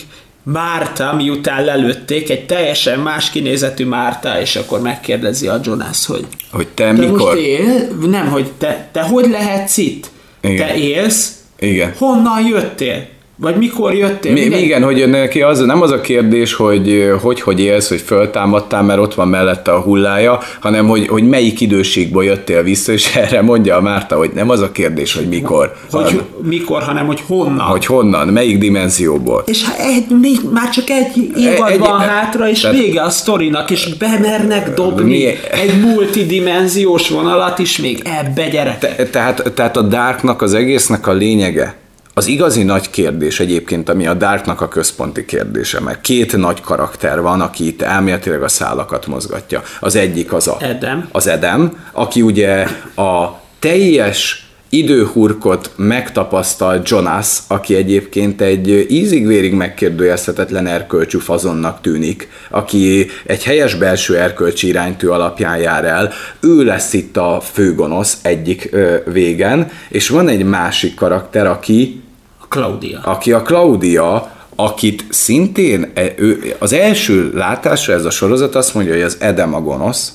[0.53, 6.69] Márta, miután lelőtték, egy teljesen más kinézetű Márta, és akkor megkérdezi a Jonas, hogy hogy
[6.69, 7.19] te, te mikor...
[7.19, 7.89] most él?
[8.01, 10.11] Nem, hogy te, te hogy lehetsz itt?
[10.41, 10.67] Igen.
[10.67, 11.43] Te élsz?
[11.59, 11.95] Igen.
[11.99, 13.07] Honnan jöttél?
[13.39, 14.33] Vagy mikor jöttél?
[14.33, 18.83] Mi, igen, hogy neki az, nem az a kérdés, hogy hogy, hogy élsz, hogy föltámadtál,
[18.83, 23.43] mert ott van mellette a hullája, hanem hogy, hogy melyik időségből jöttél vissza, és erre
[23.43, 25.75] mondja a Márta, hogy nem az a kérdés, hogy mikor.
[25.91, 27.67] Hogy hanem, mikor, hanem hogy honnan.
[27.67, 29.43] Hogy honnan, melyik dimenzióból.
[29.47, 33.11] És ha egy, még, már csak egy évad egy, van hátra, és tehát, vége a
[33.11, 38.77] sztorinak, és bemernek dobni mi, egy multidimenziós vonalat is még ebbe gyere.
[38.81, 41.77] Te, tehát, tehát a Darknak az egésznek a lényege,
[42.19, 47.21] az igazi nagy kérdés egyébként, ami a Darknak a központi kérdése, mert két nagy karakter
[47.21, 49.63] van, aki itt elméletileg a szálakat mozgatja.
[49.81, 57.75] Az egyik az a Edem, az Edem aki ugye a teljes időhurkot megtapasztalt Jonas, aki
[57.75, 65.85] egyébként egy ízig-vérig megkérdőjelezhetetlen erkölcsű fazonnak tűnik, aki egy helyes belső erkölcsi iránytű alapján jár
[65.85, 68.77] el, ő lesz itt a főgonosz egyik
[69.13, 72.05] végen, és van egy másik karakter, aki
[72.49, 73.01] Claudia.
[73.05, 78.93] Aki a Claudia, akit szintén e, ő, az első látásra ez a sorozat azt mondja,
[78.93, 80.13] hogy az Edem a gonosz,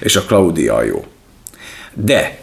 [0.00, 1.04] és a Claudia a jó.
[1.92, 2.38] De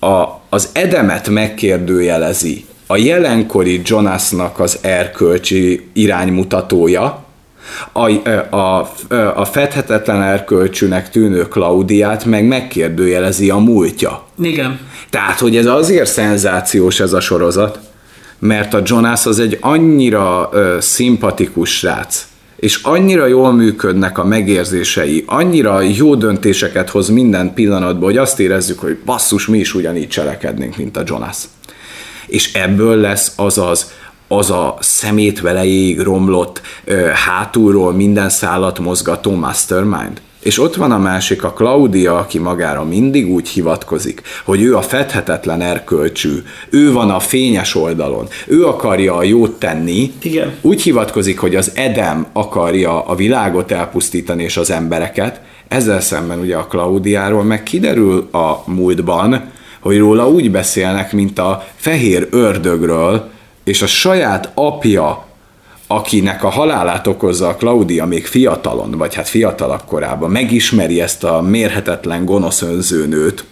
[0.00, 7.24] a, az Edemet megkérdőjelezi a jelenkori Jonasnak az erkölcsi iránymutatója,
[7.92, 8.92] a, a,
[9.34, 14.24] a fedhetetlen erkölcsűnek tűnő Klaudiát meg megkérdőjelezi a múltja.
[14.42, 14.80] Igen.
[15.10, 17.78] Tehát, hogy ez azért szenzációs ez a sorozat,
[18.44, 22.26] mert a Jonas az egy annyira ö, szimpatikus srác,
[22.56, 28.78] és annyira jól működnek a megérzései, annyira jó döntéseket hoz minden pillanatban, hogy azt érezzük,
[28.78, 31.36] hogy basszus, mi is ugyanígy cselekednénk, mint a Jonas.
[32.26, 33.92] És ebből lesz az az,
[34.28, 40.20] az a szemét velejéig romlott, ö, hátulról minden szállat mozgató mastermind.
[40.44, 44.82] És ott van a másik, a Claudia, aki magára mindig úgy hivatkozik, hogy ő a
[44.82, 50.52] fedhetetlen erkölcsű, ő van a fényes oldalon, ő akarja a jót tenni, Igen.
[50.60, 56.56] úgy hivatkozik, hogy az Edem akarja a világot elpusztítani és az embereket, ezzel szemben ugye
[56.56, 63.30] a Klaudiáról meg kiderül a múltban, hogy róla úgy beszélnek, mint a fehér ördögről,
[63.64, 65.24] és a saját apja
[65.86, 71.40] akinek a halálát okozza a Claudia még fiatalon, vagy hát fiatalabb korában, megismeri ezt a
[71.40, 73.44] mérhetetlen gonosz önzőnőt,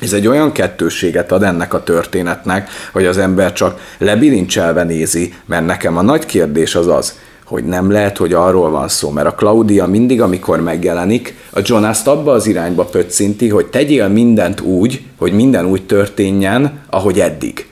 [0.00, 5.66] ez egy olyan kettőséget ad ennek a történetnek, hogy az ember csak lebilincselve nézi, mert
[5.66, 9.34] nekem a nagy kérdés az az, hogy nem lehet, hogy arról van szó, mert a
[9.34, 15.32] Claudia mindig, amikor megjelenik, a Jonas abba az irányba pöccinti, hogy tegyél mindent úgy, hogy
[15.32, 17.69] minden úgy történjen, ahogy eddig.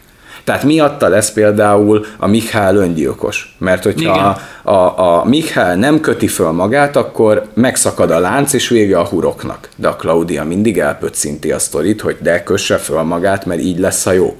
[0.49, 3.57] Tehát miatta lesz például a Mihály öngyilkos.
[3.59, 8.69] Mert hogyha a, a, a Mihály nem köti föl magát, akkor megszakad a lánc, és
[8.69, 9.69] vége a huroknak.
[9.77, 14.07] De a Claudia mindig elpöccinti a sztorit, hogy de kösse föl magát, mert így lesz
[14.07, 14.37] a jó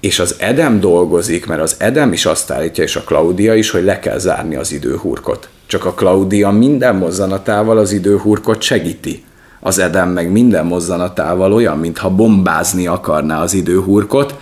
[0.00, 3.84] és az Edem dolgozik, mert az Edem is azt állítja, és a Claudia is, hogy
[3.84, 5.48] le kell zárni az időhurkot.
[5.66, 9.24] Csak a Claudia minden mozzanatával az időhurkot segíti.
[9.60, 14.34] Az Edem meg minden mozzanatával olyan, mintha bombázni akarná az időhurkot,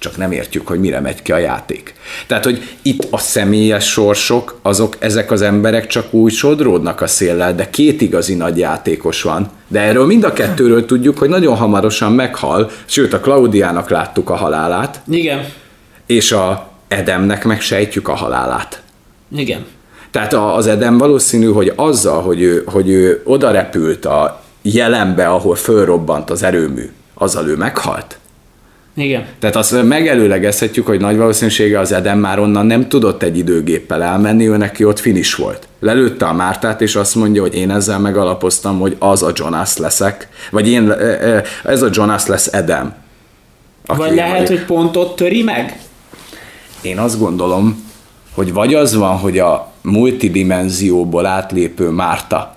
[0.00, 1.94] csak nem értjük, hogy mire megy ki a játék.
[2.26, 7.54] Tehát, hogy itt a személyes sorsok, azok, ezek az emberek csak úgy sodródnak a széllel,
[7.54, 9.50] de két igazi nagy játékos van.
[9.68, 14.34] De erről mind a kettőről tudjuk, hogy nagyon hamarosan meghal, sőt a Klaudiának láttuk a
[14.34, 15.00] halálát.
[15.08, 15.44] Igen.
[16.06, 18.82] És a Edemnek meg sejtjük a halálát.
[19.36, 19.66] Igen.
[20.10, 25.54] Tehát az Edem valószínű, hogy azzal, hogy ő, hogy ő oda repült a jelenbe, ahol
[25.54, 28.19] fölrobbant az erőmű, azzal ő meghalt.
[29.00, 29.26] Igen.
[29.38, 34.48] Tehát azt megelőlegezhetjük, hogy nagy valószínűsége az Edem már onnan nem tudott egy időgéppel elmenni,
[34.48, 35.68] ő neki ott finis volt.
[35.80, 40.28] Lelőtte a Mártát, és azt mondja, hogy én ezzel megalapoztam, hogy az a Jonas leszek,
[40.50, 40.92] vagy én,
[41.64, 42.94] ez a Jonas lesz Edem.
[43.86, 44.48] Vagy lehet, vagyok.
[44.48, 45.78] hogy pont ott töri meg?
[46.80, 47.88] Én azt gondolom,
[48.34, 52.54] hogy vagy az van, hogy a multidimenzióból átlépő Márta,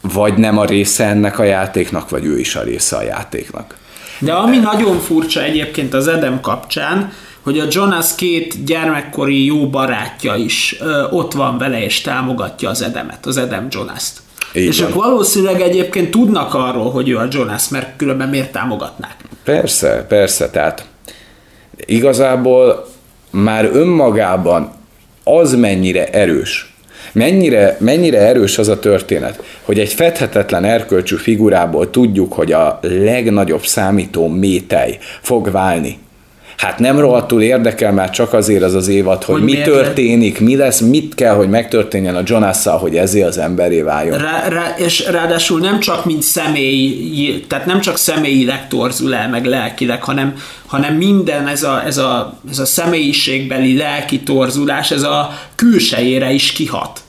[0.00, 3.76] vagy nem a része ennek a játéknak, vagy ő is a része a játéknak.
[4.18, 10.34] De ami nagyon furcsa egyébként az Edem kapcsán, hogy a Jonas két gyermekkori jó barátja
[10.34, 14.20] is ö, ott van vele és támogatja az Edemet, az Edem Jonas-t.
[14.52, 14.88] Így és van.
[14.88, 19.16] ők valószínűleg egyébként tudnak arról, hogy ő a Jonas, mert különben miért támogatnák?
[19.44, 20.86] Persze, persze, tehát
[21.76, 22.86] igazából
[23.30, 24.72] már önmagában
[25.24, 26.74] az mennyire erős,
[27.12, 33.64] Mennyire, mennyire erős az a történet, hogy egy fedhetetlen erkölcsű figurából tudjuk, hogy a legnagyobb
[33.64, 35.98] számító métej fog válni.
[36.58, 40.56] Hát nem rohadtul érdekel már csak azért az az évad, hogy, hogy mi történik, mi
[40.56, 44.18] lesz, mit kell, hogy megtörténjen a jonas hogy ezért az emberé váljon.
[44.18, 49.44] Rá, rá, és ráadásul nem csak mint személyi, tehát nem csak személyileg torzul el, meg
[49.44, 50.34] lelkileg, hanem,
[50.66, 56.52] hanem minden ez a, ez, a, ez a személyiségbeli lelki torzulás, ez a külsejére is
[56.52, 57.00] kihat.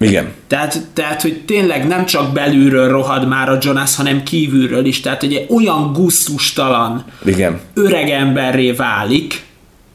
[0.00, 0.32] Igen.
[0.46, 5.00] Tehát, tehát, hogy tényleg nem csak belülről rohad már a Jonas, hanem kívülről is.
[5.00, 7.60] Tehát, hogy olyan gusztustalan Igen.
[7.74, 9.42] öreg emberré válik,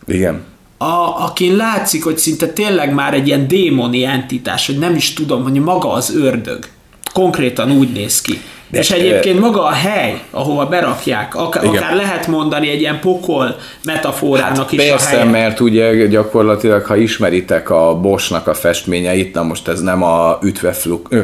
[0.07, 0.43] Igen.
[0.77, 5.43] A, akin látszik, hogy szinte tényleg már egy ilyen démoni entitás, hogy nem is tudom,
[5.43, 6.65] hogy maga az ördög.
[7.13, 8.41] Konkrétan úgy néz ki.
[8.69, 13.55] De és egyébként maga a hely, ahova berakják, akár, akár lehet mondani egy ilyen pokol
[13.83, 15.31] metaforának hát is persze, a helye.
[15.31, 20.39] mert ugye gyakorlatilag, ha ismeritek a Bosnak a festményeit, na most ez nem a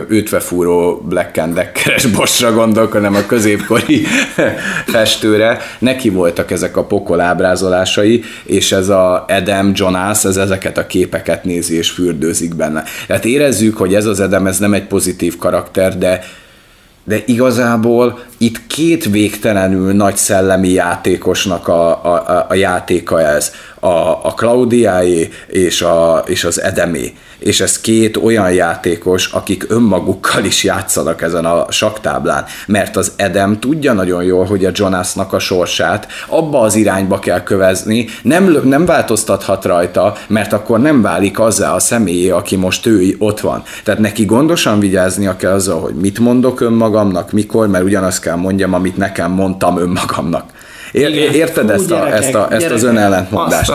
[0.10, 4.06] ütvefúró Black and Deckeres Bosra gondolok, hanem a középkori
[4.94, 5.60] festőre.
[5.80, 11.44] Neki voltak ezek a pokol ábrázolásai, és ez a Edem Jonas, ez ezeket a képeket
[11.44, 12.84] nézi és fürdőzik benne.
[13.08, 16.24] Tehát érezzük, hogy ez az Edem, ez nem egy pozitív karakter, de
[17.04, 23.88] de igazából itt két végtelenül nagy szellemi játékosnak a, a, a játéka ez, a,
[24.26, 30.64] a Claudiáé és, a, és az Edemé és ez két olyan játékos, akik önmagukkal is
[30.64, 36.08] játszanak ezen a saktáblán, mert az Edem tudja nagyon jól, hogy a Jonasnak a sorsát
[36.28, 41.80] abba az irányba kell kövezni, nem, nem változtathat rajta, mert akkor nem válik azzá a
[41.80, 43.64] személyé, aki most ő ott van.
[43.84, 48.74] Tehát neki gondosan vigyáznia kell azzal, hogy mit mondok önmagamnak, mikor, mert ugyanazt kell mondjam,
[48.74, 50.50] amit nekem mondtam önmagamnak.
[50.92, 51.12] Igen.
[51.14, 53.70] Érted Fú, ezt, a, gyerekek, ezt, a, ezt az önellentmondást?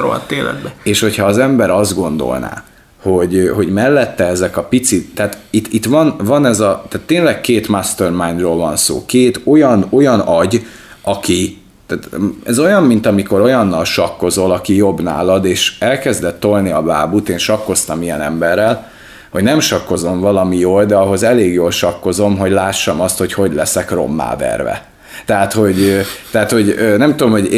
[0.82, 2.62] És hogyha az ember azt gondolná,
[3.02, 7.40] hogy, hogy mellette ezek a pici, tehát itt, itt van, van ez a, tehát tényleg
[7.40, 10.66] két mastermindról van szó, két olyan, olyan agy,
[11.02, 12.08] aki, tehát
[12.44, 17.38] ez olyan, mint amikor olyannal sakkozol, aki jobb nálad, és elkezdett tolni a bábút, én
[17.38, 18.90] sakkoztam ilyen emberrel,
[19.30, 23.54] hogy nem sakkozom valami jól, de ahhoz elég jól sakkozom, hogy lássam azt, hogy hogy
[23.54, 24.86] leszek rommá verve.
[25.26, 27.52] Tehát, hogy, tehát, hogy nem tudom, hogy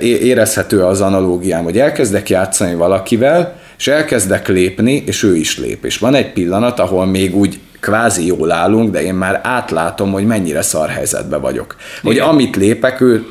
[0.00, 5.84] érezhető az analógiám, hogy elkezdek játszani valakivel, és elkezdek lépni, és ő is lép.
[5.84, 10.26] És van egy pillanat, ahol még úgy kvázi jól állunk, de én már átlátom, hogy
[10.26, 11.76] mennyire szar helyzetben vagyok.
[12.02, 12.26] Hogy Igen.
[12.26, 13.26] amit lépek, ő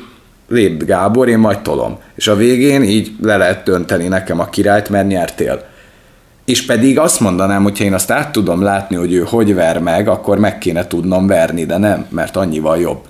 [0.48, 1.98] lép Gábor, én majd tolom.
[2.14, 5.68] És a végén így le lehet dönteni nekem a királyt, mert nyertél.
[6.44, 10.08] És pedig azt mondanám, hogyha én azt át tudom látni, hogy ő hogy ver meg,
[10.08, 13.00] akkor meg kéne tudnom verni, de nem, mert annyival jobb.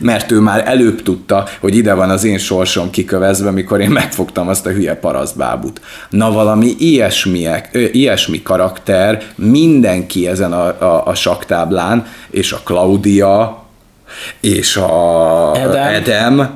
[0.00, 4.48] Mert ő már előbb tudta, hogy ide van az én sorsom kikövezve, mikor én megfogtam
[4.48, 5.80] azt a hülye parasztbábut.
[6.10, 13.64] Na valami ilyesmiek, ö, ilyesmi karakter, mindenki ezen a, a, a saktáblán, és a Claudia,
[14.40, 15.94] és a Edem.
[15.94, 16.50] Edem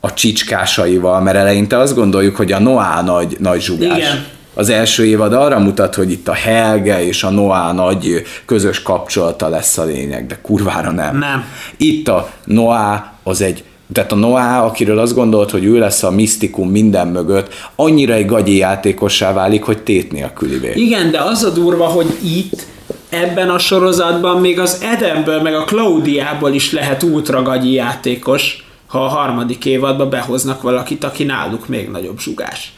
[0.00, 3.96] a csicskásaival, mert eleinte azt gondoljuk, hogy a Noá nagy, nagy zsugás.
[3.96, 4.36] Igen.
[4.58, 9.48] Az első évad arra mutat, hogy itt a Helge és a Noá nagy közös kapcsolata
[9.48, 11.18] lesz a lényeg, de kurvára nem.
[11.18, 11.44] Nem.
[11.76, 16.10] Itt a Noá az egy tehát a Noá, akiről azt gondolt, hogy ő lesz a
[16.10, 20.72] misztikum minden mögött, annyira egy gagyi játékossá válik, hogy tét nélkülivé.
[20.74, 22.66] Igen, de az a durva, hogy itt
[23.08, 29.08] ebben a sorozatban még az Edemből, meg a Claudiából is lehet ultragagyi játékos, ha a
[29.08, 32.72] harmadik évadba behoznak valakit, aki náluk még nagyobb zsugás.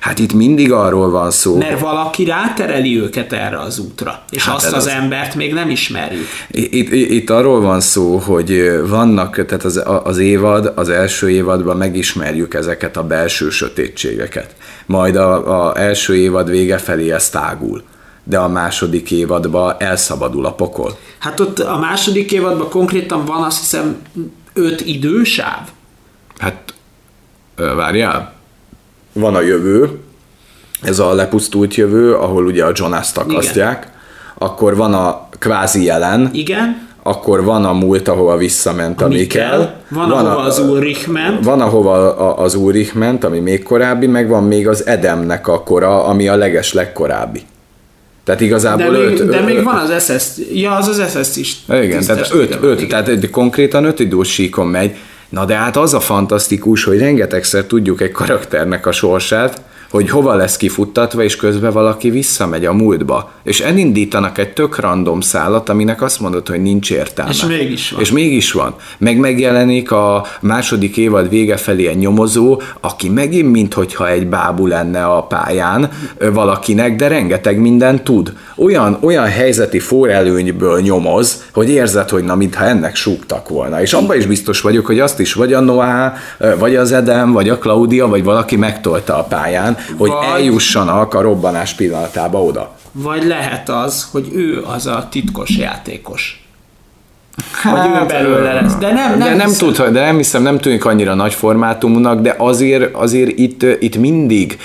[0.00, 4.54] Hát itt mindig arról van szó, Mert valaki rátereli őket erre az útra, és Hát
[4.54, 6.26] azt az az- embert még nem ismerjük.
[6.50, 11.76] Itt, itt, itt arról van szó, hogy vannak, tehát az, az évad, az első évadban
[11.76, 14.54] megismerjük ezeket a belső sötétségeket.
[14.86, 17.82] Majd a, a első évad vége felé ez tágul.
[18.24, 20.98] De a második évadban elszabadul a pokol.
[21.18, 23.96] Hát ott a második évadban konkrétan van azt hiszem
[24.52, 25.68] öt idősáv.
[26.38, 26.74] Hát,
[27.56, 28.32] várjál.
[29.12, 29.90] Van a jövő,
[30.82, 33.90] ez a lepusztult jövő, ahol ugye a Jonas takasztják.
[34.38, 36.88] Akkor van a kvázi jelen, Igen.
[37.02, 39.74] akkor van a múlt, ahova visszament a, Mikkel.
[39.88, 41.44] Van, van ahova az Ulrich ment.
[41.44, 45.62] Van, ahova a- az Ulrich ment, ami még korábbi, meg van még az Edemnek a
[45.62, 47.42] kora, ami a leges legkorábbi.
[48.24, 51.56] Tehát De igazából még, öt, de még van az SS, ja, az az SS is.
[51.68, 53.04] igen, tehát öt, öt Igen.
[53.04, 54.96] tehát konkrétan öt idős síkon megy.
[55.32, 59.62] Na de hát az a fantasztikus, hogy rengetegszer tudjuk egy karakternek a sorsát,
[59.92, 63.30] hogy hova lesz kifuttatva, és közben valaki visszamegy a múltba.
[63.42, 67.30] És elindítanak egy tök random szállat, aminek azt mondod, hogy nincs értelme.
[67.30, 68.00] És mégis van.
[68.00, 68.74] És mégis van.
[68.98, 75.04] Meg megjelenik a második évad vége felé egy nyomozó, aki megint minthogyha egy bábú lenne
[75.04, 75.90] a pályán
[76.32, 78.32] valakinek, de rengeteg mindent tud.
[78.56, 83.80] Olyan, olyan helyzeti forrelőnyből nyomoz, hogy érzed, hogy na, mintha ennek súgtak volna.
[83.82, 86.12] És abban is biztos vagyok, hogy azt is vagy a Noah,
[86.58, 91.20] vagy az Edem, vagy a Claudia, vagy valaki megtolta a pályán, hogy Vagy- eljussanak a
[91.20, 92.70] robbanás pillanatába oda.
[92.92, 96.36] Vagy lehet az, hogy ő az a titkos játékos.
[97.64, 98.74] Vagy ő belőle lesz.
[98.74, 99.72] De nem, nem, Hát, de nem hiszem.
[99.72, 104.58] tud, de nem hiszem, nem tűnik annyira nagy formátumúnak, de azért, azért itt, itt, mindig,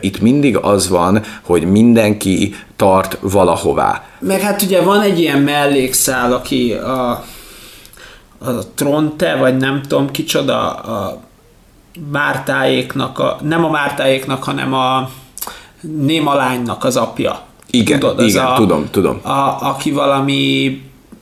[0.00, 4.04] itt mindig az van, hogy mindenki tart valahová.
[4.18, 7.10] Meg hát ugye van egy ilyen mellékszál, aki a,
[8.38, 11.20] a Tronte, vagy nem tudom kicsoda, a
[12.12, 15.10] Mártáéknak, a, nem a Mártáéknak, hanem a
[15.80, 17.40] Néma lánynak az apja.
[17.70, 19.18] Igen, az igen, a, tudom, tudom.
[19.22, 20.80] A, aki valami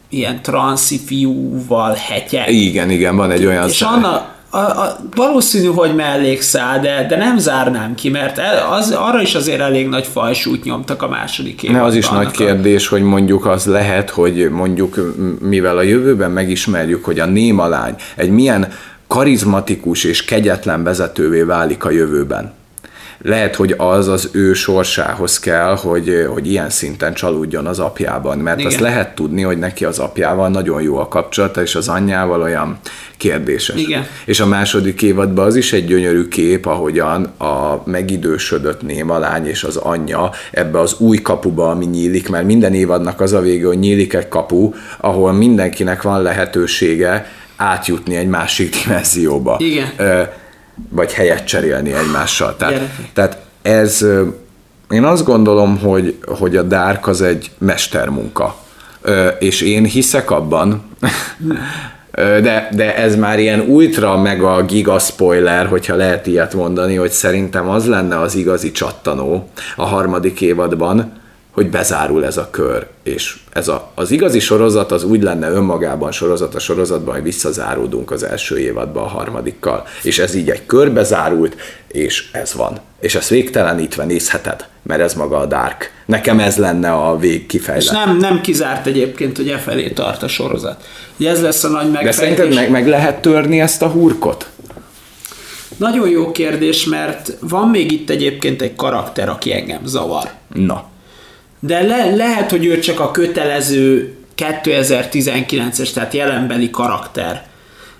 [0.08, 2.48] ilyen transzi fiúval hetje.
[2.48, 7.16] Igen, igen, van egy olyan És szá- Anna, a, a, valószínű, hogy mellékszál, de, de
[7.16, 11.62] nem zárnám ki, mert el, az, arra is azért elég nagy fajsút nyomtak a második
[11.62, 11.88] Ne, évadban.
[11.88, 16.30] az is nagy annak a- kérdés, hogy mondjuk az lehet, hogy mondjuk mivel a jövőben
[16.30, 18.72] megismerjük, hogy a Néma lány egy milyen
[19.10, 22.52] karizmatikus és kegyetlen vezetővé válik a jövőben.
[23.22, 28.58] Lehet, hogy az az ő sorsához kell, hogy, hogy ilyen szinten csalódjon az apjában, mert
[28.58, 28.70] Igen.
[28.70, 32.78] azt lehet tudni, hogy neki az apjával nagyon jó a kapcsolata, és az anyjával olyan
[33.16, 33.80] kérdéses.
[33.80, 34.06] Igen.
[34.24, 39.64] És a második évadban az is egy gyönyörű kép, ahogyan a megidősödött Néma lány és
[39.64, 43.78] az anyja ebbe az új kapuba, ami nyílik, mert minden évadnak az a vége, hogy
[43.78, 49.56] nyílik egy kapu, ahol mindenkinek van lehetősége átjutni egy másik dimenzióba.
[49.58, 49.88] Igen.
[49.96, 50.22] Ö,
[50.88, 52.56] vagy helyet cserélni egymással.
[52.56, 52.80] Tehát,
[53.12, 54.06] tehát ez,
[54.90, 58.56] én azt gondolom, hogy, hogy a Dark az egy mestermunka.
[59.02, 60.82] Ö, És én hiszek abban,
[62.14, 67.68] de, de ez már ilyen ultra mega giga spoiler, hogyha lehet ilyet mondani, hogy szerintem
[67.68, 71.19] az lenne az igazi csattanó a harmadik évadban,
[71.50, 76.12] hogy bezárul ez a kör, és ez a, az igazi sorozat az úgy lenne önmagában
[76.12, 81.02] sorozat a sorozatban, hogy visszazáródunk az első évadba a harmadikkal, és ez így egy körbe
[81.02, 81.56] zárult,
[81.88, 82.78] és ez van.
[83.00, 85.92] És ezt végtelenítve nézheted, mert ez maga a Dark.
[86.06, 90.28] Nekem ez lenne a vég És nem, nem kizárt egyébként, hogy e felé tart a
[90.28, 90.84] sorozat.
[91.18, 92.14] Ugye ez lesz a nagy De megfejtés.
[92.14, 94.48] szerinted meg, meg lehet törni ezt a hurkot?
[95.76, 100.30] Nagyon jó kérdés, mert van még itt egyébként egy karakter, aki engem zavar.
[100.54, 100.89] Na.
[101.60, 107.48] De le, lehet, hogy ő csak a kötelező 2019-es, tehát jelenbeli karakter,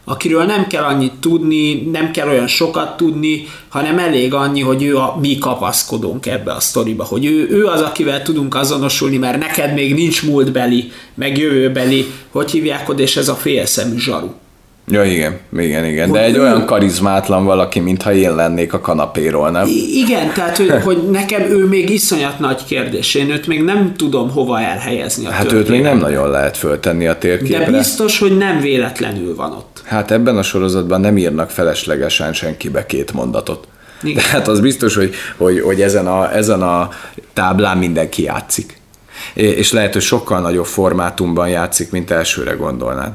[0.05, 4.97] akiről nem kell annyit tudni, nem kell olyan sokat tudni, hanem elég annyi, hogy ő
[4.97, 9.75] a, mi kapaszkodunk ebbe a sztoriba, hogy ő, ő az, akivel tudunk azonosulni, mert neked
[9.75, 14.31] még nincs múltbeli, meg jövőbeli, hogy hívják és ez a félszemű zsaru.
[14.91, 16.13] Ja, igen, igen, igen.
[16.13, 16.41] De egy ő...
[16.41, 19.67] olyan karizmátlan valaki, mintha én lennék a kanapéról, nem?
[19.67, 23.15] I- igen, tehát hogy, hogy nekem ő még iszonyat nagy kérdés.
[23.15, 27.07] Én őt még nem tudom hova elhelyezni a Hát őt még nem nagyon lehet föltenni
[27.07, 27.71] a térképre.
[27.71, 29.83] De biztos, hogy nem véletlenül van ott.
[29.85, 33.69] Hát ebben a sorozatban nem írnak feleslegesen senkibe két mondatot.
[34.03, 34.25] Igen.
[34.31, 36.89] Tehát az biztos, hogy, hogy, hogy ezen, a, ezen a
[37.33, 38.79] táblán mindenki játszik.
[39.35, 43.13] És lehet, hogy sokkal nagyobb formátumban játszik, mint elsőre gondolnád.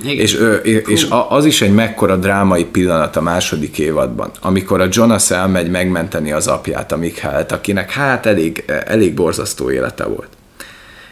[0.00, 0.16] Igen.
[0.16, 0.38] És,
[0.86, 6.32] és az is egy mekkora drámai pillanat a második évadban, amikor a Jonas elmegy megmenteni
[6.32, 10.28] az apját, a Mikhailt, akinek hát elég, elég borzasztó élete volt.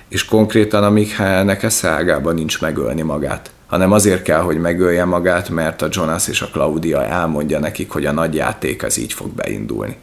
[0.09, 5.83] És konkrétan a Mikhailnek eszágában nincs megölni magát hanem azért kell, hogy megölje magát, mert
[5.83, 9.97] a Jonas és a Claudia elmondja nekik, hogy a nagy játék az így fog beindulni.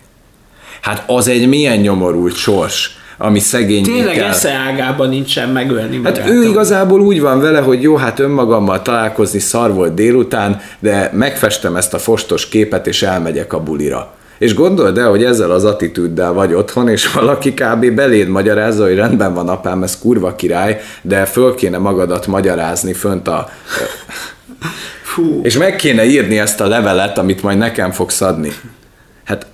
[0.82, 3.84] Hát az egy milyen nyomorult sors, ami szegény.
[3.84, 6.18] Tényleg esze ágában nincsen megölni magát.
[6.18, 11.10] Hát ő igazából úgy van vele, hogy jó, hát önmagammal találkozni szar volt délután, de
[11.14, 14.14] megfestem ezt a fostos képet, és elmegyek a bulira.
[14.38, 17.92] És gondold el, hogy ezzel az attitűddel vagy otthon, és valaki kb.
[17.92, 23.28] beléd magyarázza, hogy rendben van apám, ez kurva király, de föl kéne magadat magyarázni fönt
[23.28, 23.50] a...
[25.02, 25.40] Fú.
[25.44, 28.52] És meg kéne írni ezt a levelet, amit majd nekem fogsz adni.
[29.24, 29.46] Hát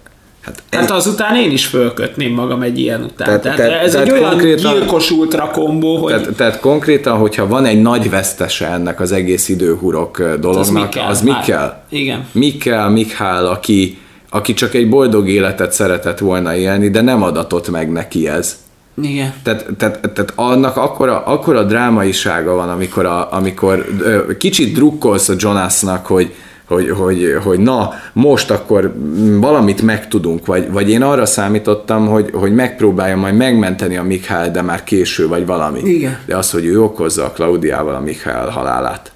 [0.42, 3.28] Hát, hát azután én is fölkötném magam egy ilyen után.
[3.28, 6.14] Tehát, tehát, tehát ez tehát egy olyan gyilkos ultra kombó, hogy...
[6.14, 10.88] Tehát, tehát konkrétan, hogyha van egy nagy vesztese ennek az egész időhurok dolognak, az mi
[10.90, 11.08] kell?
[11.08, 11.82] Az mi kell?
[11.90, 12.28] Igen.
[12.32, 13.98] Mi kell Mikhál, aki
[14.30, 18.58] aki csak egy boldog életet szeretett volna élni, de nem adatott meg neki ez.
[19.02, 19.34] Igen.
[19.44, 25.34] Tehát, tehát, tehát annak akkora, akkora drámaisága van, amikor, a, amikor ö, kicsit drukkolsz a
[25.38, 26.34] Jonasnak, hogy,
[26.70, 28.93] hogy, hogy, hogy na, most akkor
[29.39, 34.61] valamit megtudunk, vagy, vagy én arra számítottam, hogy, hogy megpróbálja majd megmenteni a Mikhail, de
[34.61, 35.80] már késő, vagy valami.
[35.80, 36.17] Igen.
[36.26, 39.11] De az, hogy ő okozza a Klaudiával a Mikhail halálát.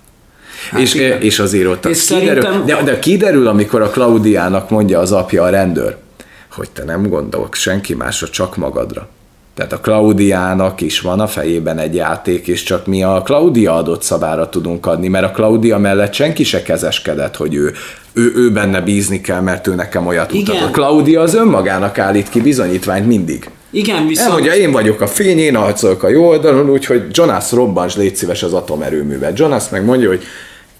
[0.71, 2.65] Hát és, és azért ott és kiderül, szerintem...
[2.65, 5.95] de, de kiderül, amikor a Klaudiának mondja az apja a rendőr,
[6.51, 9.07] hogy te nem gondolok senki másra, csak magadra.
[9.55, 14.01] Tehát a Klaudiának is van a fejében egy játék, és csak mi a Klaudia adott
[14.01, 17.73] szabára tudunk adni, mert a Klaudia mellett senki se kezeskedett, hogy ő,
[18.13, 20.55] ő, ő benne bízni kell, mert ő nekem olyat Igen.
[20.55, 20.69] mutat.
[20.69, 23.49] A Klaudia az önmagának állít ki bizonyítványt mindig.
[23.69, 24.27] Igen, viszont...
[24.27, 28.43] Elmondja, én vagyok a fény, én harcolok a jó oldalon, úgyhogy Jonas robbans, légy szíves
[28.43, 29.39] az atomerőművet.
[29.39, 30.23] Jonas meg mondja, hogy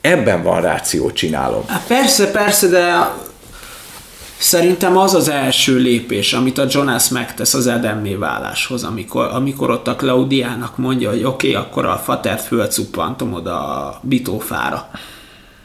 [0.03, 1.63] Ebben van ráció, csinálom.
[1.67, 3.13] Hát persze, persze, de
[4.43, 9.87] szerintem az az első lépés, amit a Jonas megtesz az Edemmé váláshoz, amikor, amikor ott
[9.87, 14.89] a Claudiának mondja, hogy oké, okay, akkor a fatert fölcuppantom oda a bitófára.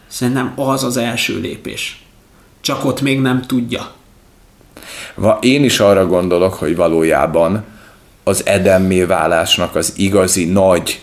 [0.06, 2.04] Szerintem az az első lépés.
[2.60, 3.90] Csak ott még nem tudja.
[5.40, 7.64] Én is arra gondolok, hogy valójában
[8.24, 11.00] az Edemmé válásnak az igazi nagy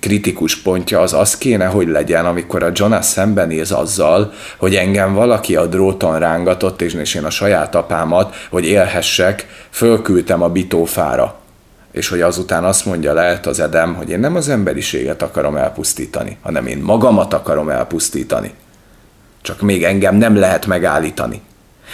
[0.00, 5.56] kritikus pontja az az kéne, hogy legyen, amikor a Jonas szembenéz azzal, hogy engem valaki
[5.56, 11.34] a dróton rángatott, és én a saját apámat, hogy élhessek, fölküldtem a bitófára.
[11.92, 16.36] És hogy azután azt mondja lehet az Edem, hogy én nem az emberiséget akarom elpusztítani,
[16.42, 18.52] hanem én magamat akarom elpusztítani.
[19.42, 21.40] Csak még engem nem lehet megállítani.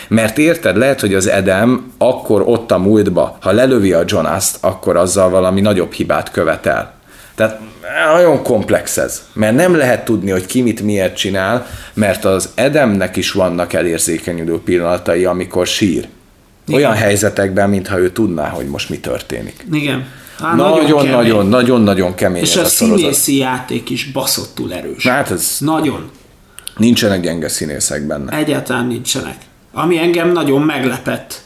[0.08, 4.96] Mert érted, lehet, hogy az Edem akkor ott a múltba, ha lelövi a Jonaszt, akkor
[4.96, 6.92] azzal valami nagyobb hibát követel.
[7.34, 7.60] Tehát
[8.14, 13.16] nagyon komplex ez, mert nem lehet tudni, hogy ki mit miért csinál, mert az Edemnek
[13.16, 16.08] is vannak elérzékenyülő pillanatai, amikor sír.
[16.66, 16.80] Igen.
[16.80, 19.66] Olyan helyzetekben, mintha ő tudná, hogy most mi történik.
[19.72, 20.06] Igen.
[20.56, 22.42] Nagyon-nagyon, nagyon-nagyon kemény.
[22.42, 25.06] És a, a színészi játék is baszottul erős.
[25.06, 25.56] Hát ez...
[25.58, 26.10] Nagyon.
[26.76, 28.36] Nincsenek gyenge színészek benne.
[28.36, 29.36] Egyáltalán nincsenek.
[29.72, 31.42] Ami engem nagyon meglepett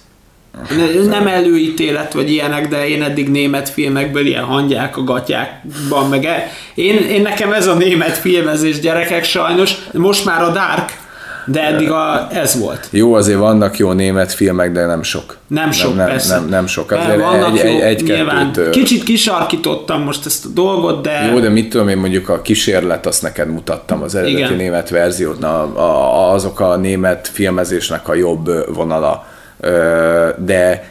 [1.09, 6.51] nem előítélet vagy ilyenek, de én eddig német filmekből ilyen hangyák a gatyákban, meg e-
[6.75, 11.07] én, én nekem ez a német filmezés gyerekek sajnos, most már a Dark,
[11.51, 12.89] de eddig a, ez volt.
[12.91, 15.37] Jó, azért vannak jó német filmek, de nem sok.
[15.47, 16.35] Nem sok, nem, persze.
[16.35, 16.91] Nem, nem sok.
[16.91, 18.53] Azért vannak egy, jó, egy, nyilván.
[18.53, 21.31] Kettőt, Kicsit kisarkítottam most ezt a dolgot, de...
[21.33, 24.57] Jó, de mit tudom én mondjuk a kísérlet, azt neked mutattam az eredeti Igen.
[24.57, 29.27] német verziót, na, a, azok a német filmezésnek a jobb vonala
[30.37, 30.89] de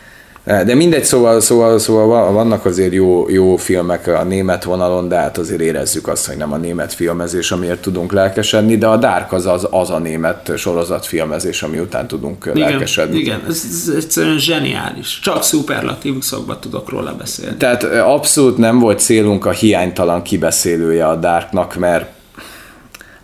[0.48, 5.38] de mindegy, szóval, szóval, szóval vannak azért jó, jó filmek a német vonalon, de hát
[5.38, 9.46] azért érezzük azt, hogy nem a német filmezés, amiért tudunk lelkesedni, de a Dark az
[9.46, 13.18] az, az a német sorozatfilmezés, ami után tudunk igen, lelkesedni.
[13.18, 15.20] Igen, ez, ez egyszerűen zseniális.
[15.24, 17.58] Csak szuperlatívuszokban tudok róla beszélni.
[17.58, 22.06] Tehát abszolút nem volt célunk a hiánytalan kibeszélője a Darknak, mert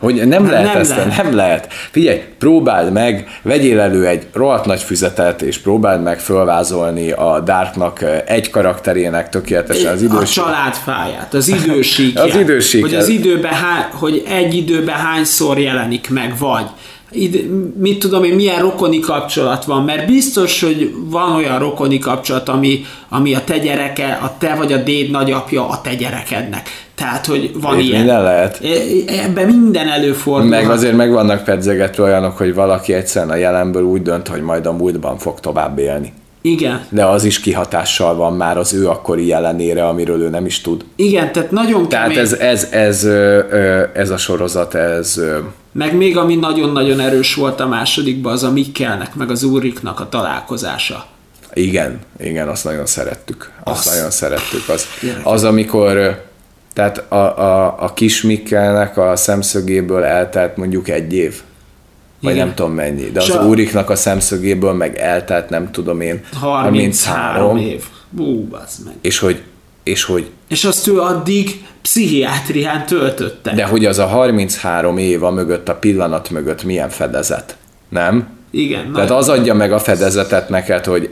[0.04, 1.24] Hogy nem, nem lehet nem ezt, lehet.
[1.24, 1.74] nem lehet.
[1.92, 8.06] Figyelj, próbáld meg, vegyél elő egy rohadt nagy füzetet, és próbáld meg fölvázolni a Darknak
[8.26, 10.38] egy karakterének tökéletesen az idős.
[10.38, 12.26] A családfáját, az idősíkját.
[12.30, 12.90] az idősíkját.
[12.90, 13.54] Hogy, az időben,
[13.92, 16.66] hogy egy időben hányszor jelenik meg, vagy
[17.14, 17.40] ide,
[17.78, 22.86] mit tudom én, milyen rokoni kapcsolat van, mert biztos, hogy van olyan rokoni kapcsolat, ami,
[23.10, 26.70] ami a te gyereke, a te vagy a déd nagyapja a te gyerekednek.
[26.96, 28.00] Tehát, hogy van Itt ilyen.
[28.00, 28.60] Minden lehet.
[28.64, 28.68] E,
[29.24, 30.50] ebben minden előfordul.
[30.50, 34.66] Meg azért meg vannak pedzegetve olyanok, hogy valaki egyszerűen a jelenből úgy dönt, hogy majd
[34.66, 36.14] a múltban fog tovább élni.
[36.42, 36.86] Igen.
[36.90, 40.86] De az is kihatással van már az ő akkori jelenére, amiről ő nem is tud.
[40.96, 42.24] Igen, tehát nagyon Tehát kemény.
[42.24, 43.08] ez, ez, ez,
[43.94, 45.22] ez a sorozat, ez...
[45.74, 50.10] Meg még ami nagyon-nagyon erős volt a másodikban, az a Mikkelnek, meg az Úriknak a
[50.10, 51.06] találkozása.
[51.54, 53.52] Igen, igen, azt nagyon szerettük.
[53.64, 54.70] Azt, azt nagyon szerettük.
[54.70, 54.88] Az,
[55.24, 56.24] az amikor
[56.74, 61.42] tehát a, a, a kis Mikkelnek a szemszögéből eltelt mondjuk egy év.
[62.22, 62.46] Vagy Igen.
[62.46, 63.12] nem tudom mennyi.
[63.12, 63.46] De az a...
[63.46, 67.84] úriknak a szemszögéből meg eltelt nem tudom én 33 év.
[68.10, 68.48] Bú,
[68.86, 68.94] meg.
[69.02, 69.42] És hogy,
[69.84, 73.54] és hogy és azt ő addig pszichiátrián töltötte.
[73.54, 77.58] De hogy az a 33 év a mögött, a pillanat mögött milyen fedezet,
[77.90, 78.28] nem?
[78.52, 78.94] Igen.
[78.94, 81.10] Tehát az adja meg a fedezetet neked, hogy,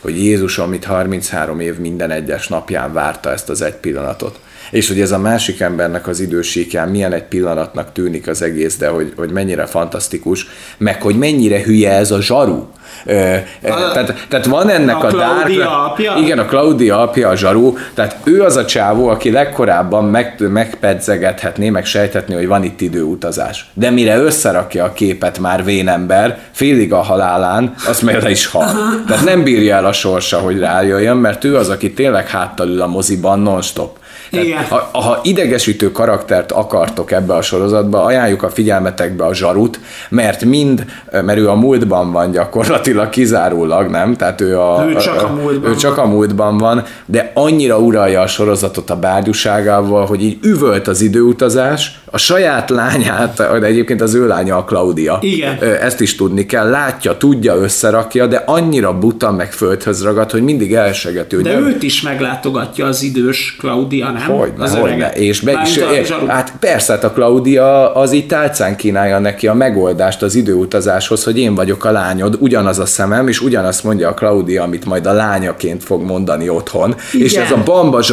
[0.00, 5.00] hogy Jézus, amit 33 év minden egyes napján várta ezt az egy pillanatot és hogy
[5.00, 9.30] ez a másik embernek az idősíkján milyen egy pillanatnak tűnik az egész, de hogy, hogy
[9.30, 10.46] mennyire fantasztikus,
[10.78, 12.66] meg hogy mennyire hülye ez a zsaru.
[13.04, 15.60] Ö, a, tehát, tehát van ennek a, a Dark...
[15.90, 16.14] apja?
[16.18, 21.70] Igen, a Claudia apja, a zsaru, tehát ő az a csávó, aki legkorábban meg, megpedzegethetné,
[21.70, 23.70] meg sejthetné, hogy van itt időutazás.
[23.74, 28.70] De mire összerakja a képet már vénember, félig a halálán, azt meg le is hal.
[29.06, 32.80] Tehát nem bírja el a sorsa, hogy rájöjjön, mert ő az, aki tényleg háttal ül
[32.80, 33.98] a moziban non-stop.
[34.30, 34.64] Igen.
[34.64, 40.84] Ha, ha idegesítő karaktert akartok ebbe a sorozatba, ajánljuk a figyelmetekbe a zsarut, mert mind,
[41.10, 44.16] mert ő a múltban van gyakorlatilag kizárólag, nem?
[44.16, 48.20] Tehát ő, a, ő csak a, múltban, ő csak a múltban van, de annyira uralja
[48.20, 54.14] a sorozatot a bárgyúságával, hogy így üvölt az időutazás, a saját lányát, de egyébként az
[54.14, 55.18] ő lánya a Claudia.
[55.20, 55.58] Igen.
[55.80, 60.74] Ezt is tudni kell, látja, tudja, összerakja, de annyira buta meg földhöz ragad, hogy mindig
[60.74, 61.42] elsegető.
[61.42, 64.22] De őt is meglátogatja az idős Claudia, nem?
[64.22, 65.12] Hogy, az hogy ne.
[65.12, 65.78] És be is,
[66.26, 71.38] hát persze, hát a Claudia az így tálcán kínálja neki a megoldást az időutazáshoz, hogy
[71.38, 75.12] én vagyok a lányod, ugyanaz a szemem, és ugyanazt mondja a Claudia, amit majd a
[75.12, 76.94] lányaként fog mondani otthon.
[77.12, 77.26] Igen.
[77.26, 78.04] És ez a bamba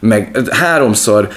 [0.00, 1.28] meg háromszor,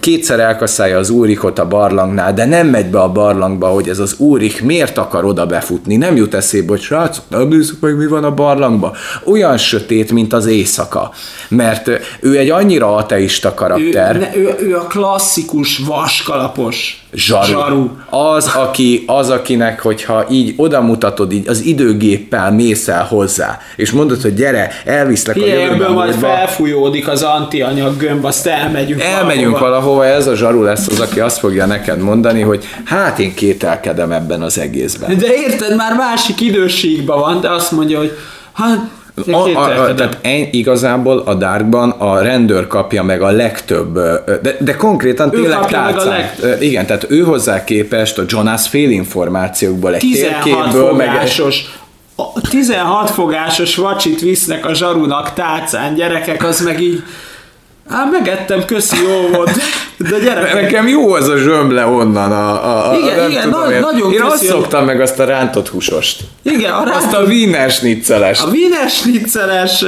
[0.00, 4.14] kétszer elkaszálja az úrikot a barlangnál, de nem megy be a barlangba, hogy ez az
[4.18, 5.96] úrik miért akar oda befutni.
[5.96, 8.96] Nem jut eszébe, hogy srácok, nem nézzük meg, mi van a barlangba.
[9.24, 11.10] Olyan sötét, mint az éjszaka.
[11.48, 11.90] Mert
[12.20, 14.16] ő egy annyira ateista karakter.
[14.16, 17.46] Ő, ne, ő, ő a klasszikus vaskalapos zsaru.
[17.46, 17.90] zsaru.
[18.10, 23.90] Az, aki, az, akinek, hogyha így oda mutatod, így az időgéppel mész el hozzá, és
[23.90, 25.92] mondod, hogy gyere, elviszlek Hé, a jövőben.
[25.92, 29.80] majd felfújódik az antianyag gömb, azt elmegyünk Elmegyünk valahova.
[29.94, 34.12] valahova, ez a zsaru lesz az, aki azt fogja neked mondani, hogy hát én kételkedem
[34.12, 35.18] ebben az egészben.
[35.18, 38.16] De érted, már másik időségben van, de azt mondja, hogy
[38.52, 38.78] hát
[39.26, 43.94] a, a, a, tehát en, igazából a Darkban a rendőr kapja meg a legtöbb,
[44.42, 46.08] de, de konkrétan ő tényleg tárcán.
[46.40, 46.62] Leg...
[46.62, 51.64] Igen, tehát ő hozzá képest a Jonas fél információkból, egy térképből, fogásos,
[52.16, 52.44] meg...
[52.50, 57.02] 16 fogásos vacsit visznek a zsarunak tálcán, gyerekek, az meg így
[57.88, 59.50] Hát megettem, köszi, jó volt.
[59.96, 60.54] De gyere.
[60.54, 62.32] Nekem jó az a zsömle onnan.
[62.32, 65.68] A, a, igen, igen, tudom, na, én, nagyon Én azt szoktam meg azt a rántott
[65.68, 66.20] húsost.
[66.42, 66.94] Igen, a rántott...
[66.94, 68.40] Azt a wiener schnitzeles.
[68.40, 69.84] A wiener schnitzeles,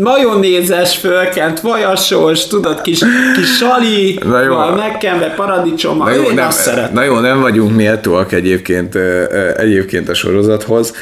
[0.00, 2.98] majonézes fölkent, vajasos, tudod, kis,
[3.34, 4.56] kis sali, na jó.
[4.56, 6.94] megkenve paradicsom, na jó, én nem, azt szeretem.
[6.94, 8.94] Na jó, nem vagyunk méltóak egyébként,
[9.56, 10.92] egyébként a sorozathoz,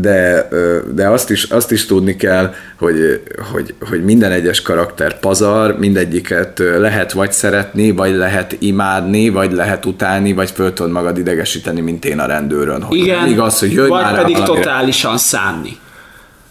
[0.00, 0.48] de,
[0.94, 3.22] de azt, is, azt is tudni kell, hogy,
[3.52, 9.86] hogy, hogy minden egyes karakter pazar, mindegyiket lehet vagy szeretni, vagy lehet imádni, vagy lehet
[9.86, 12.82] utálni, vagy föl tudod magad idegesíteni, mint én a rendőrön.
[12.82, 14.58] Hogy Igen, igaz, hogy jöjj vagy már pedig valami.
[14.60, 15.76] totálisan szánni.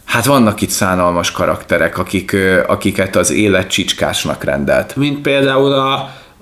[0.04, 2.36] Hát vannak itt szánalmas karakterek, akik,
[2.66, 4.96] akiket az élet csicskásnak rendelt.
[4.96, 5.92] Mint például a,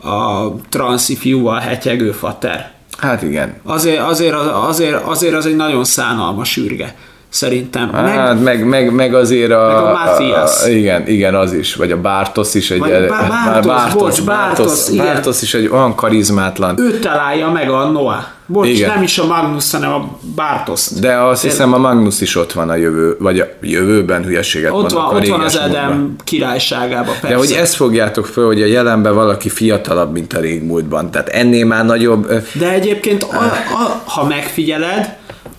[0.08, 2.70] a transzi fiúval hetyegő fater.
[3.00, 3.54] Hát igen.
[3.64, 6.94] Azért, azért, azért, azért az egy nagyon szánalmas űrge.
[7.30, 7.92] Szerintem.
[7.92, 9.66] Hát, meg, meg, meg azért a...
[9.66, 10.66] Meg a Matthias.
[10.66, 12.78] Igen, igen, az is, vagy a Bartos is egy...
[12.78, 15.04] Vagy Bá- Bartos, bocs, Bartos, igen.
[15.04, 16.80] Bartos is egy olyan karizmátlan.
[16.80, 18.24] Ő találja meg a Noah.
[18.46, 18.90] Bocs, Igen.
[18.90, 20.88] nem is a Magnus, hanem a Bartos.
[21.00, 24.90] De azt hiszem a Magnus is ott van a jövő, vagy a jövőben hülyeséget Ott
[24.90, 25.84] van, ott van az réges múltban.
[25.84, 27.28] Edem királyságában, persze.
[27.28, 31.10] De hogy ezt fogjátok föl, hogy a jelenben valaki fiatalabb, mint a régmúltban.
[31.10, 32.32] Tehát ennél már nagyobb...
[32.52, 35.16] De egyébként, a, a, ha megfigyeled,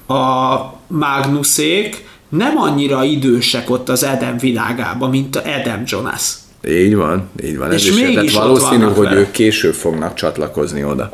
[0.08, 6.34] a Magnuszék nem annyira idősek ott az Edem világában, mint a Edem Jonas.
[6.68, 7.72] Így van, így van.
[7.72, 9.20] És ez is, mégis tehát valószínű, hogy vele.
[9.20, 11.12] ők később fognak csatlakozni oda.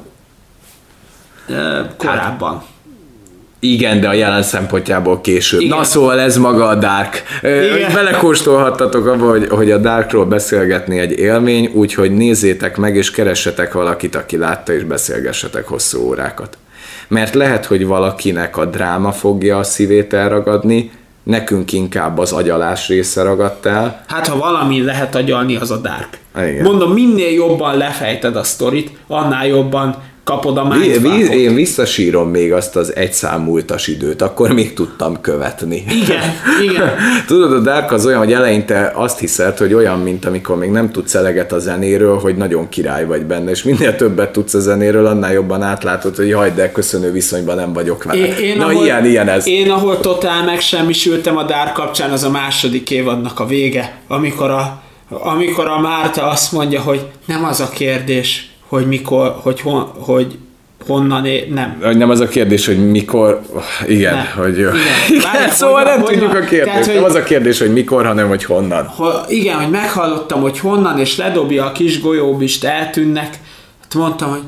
[1.48, 2.64] Ö, Korábban.
[3.60, 5.60] Igen, de a jelen szempontjából később.
[5.60, 5.78] Igen.
[5.78, 7.24] Na szóval ez maga a Dark.
[7.42, 7.94] Igen.
[7.94, 14.16] Belekóstolhattatok abba, hogy, hogy a Darkról beszélgetni egy élmény, úgyhogy nézzétek meg, és keressetek valakit,
[14.16, 16.58] aki látta, és beszélgessetek hosszú órákat.
[17.08, 20.92] Mert lehet, hogy valakinek a dráma fogja a szívét elragadni,
[21.24, 24.04] nekünk inkább az agyalás része ragadt el.
[24.08, 26.20] Hát ha valami lehet agyalni, az a Dark.
[26.38, 26.64] Igen.
[26.64, 29.96] Mondom, minél jobban lefejted a sztorit, annál jobban
[30.28, 31.34] kapod a mindfuckot.
[31.34, 35.84] én visszasírom még azt az egy szám múltas időt, akkor még tudtam követni.
[36.04, 36.92] Igen, igen.
[37.28, 40.92] Tudod, a Dark az olyan, hogy eleinte azt hiszed, hogy olyan, mint amikor még nem
[40.92, 45.06] tudsz eleget a zenéről, hogy nagyon király vagy benne, és minél többet tudsz a zenéről,
[45.06, 48.26] annál jobban átlátod, hogy jaj, de köszönő viszonyban nem vagyok vele.
[48.26, 49.48] Én, én, Na ahol, ilyen, ilyen ez.
[49.48, 54.82] Én, ahol totál megsemmisültem a Dark kapcsán, az a második évadnak a vége, amikor a,
[55.10, 60.38] amikor a Márta azt mondja, hogy nem az a kérdés, hogy mikor, hogy, hon, hogy
[60.88, 61.78] honnan é, nem.
[61.98, 63.42] Nem az a kérdés, hogy mikor,
[63.88, 64.26] igen, Nem.
[64.36, 64.74] hogy Igen.
[65.10, 66.64] igen, Várj, szóval hogy- nem tudjuk a kérdést.
[66.66, 68.86] tehát, hogy- Nem az a kérdés, hogy mikor, hanem hogy honnan.
[68.86, 73.30] Ha, igen, hogy meghallottam, hogy honnan, és ledobja a kis golyóbist, eltűnnek,
[73.82, 74.44] hát mondtam, hogy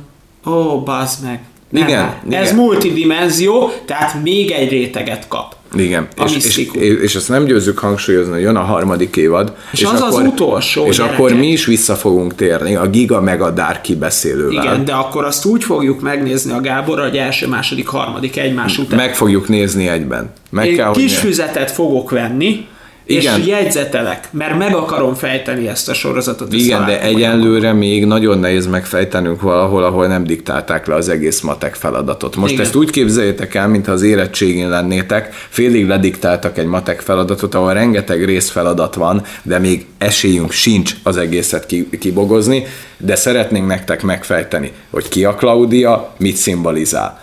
[0.54, 1.40] ó, bazd meg.
[1.70, 2.42] Nem, Igen, hát, igen.
[2.42, 5.56] Ez multidimenzió, tehát még egy réteget kap.
[5.76, 6.82] Igen, A és, és, misztikum.
[6.82, 9.54] és, és ezt nem győzzük hangsúlyozni, hogy jön a harmadik évad.
[9.72, 11.20] És az az utolsó, És gyerekek.
[11.20, 14.52] akkor mi is vissza fogunk térni a Giga meg a Dark kibeszélővel.
[14.64, 18.98] Igen, de akkor azt úgy fogjuk megnézni a Gáborra, hogy első, második, harmadik egymás után.
[18.98, 20.32] Meg fogjuk nézni egyben.
[20.50, 22.66] Meg Én kell, hogy kis ne- füzetet fogok venni,
[23.10, 23.40] Igen.
[23.40, 26.54] és jegyzetelek, mert meg akarom fejteni ezt a sorozatot.
[26.54, 31.76] Igen, de egyenlőre még nagyon nehéz megfejtenünk valahol, ahol nem diktálták le az egész matek
[31.76, 32.36] feladatot.
[32.36, 32.66] Most Igen.
[32.66, 38.26] ezt úgy képzeljétek el, mintha az érettségén lennétek, félig lediktáltak egy matek feladatot, ahol rengeteg
[38.26, 42.66] részfeladat van, de még esélyünk sincs az egészet ki- kibogozni,
[42.98, 47.22] de szeretnénk nektek megfejteni, hogy ki a Klaudia, mit szimbolizál.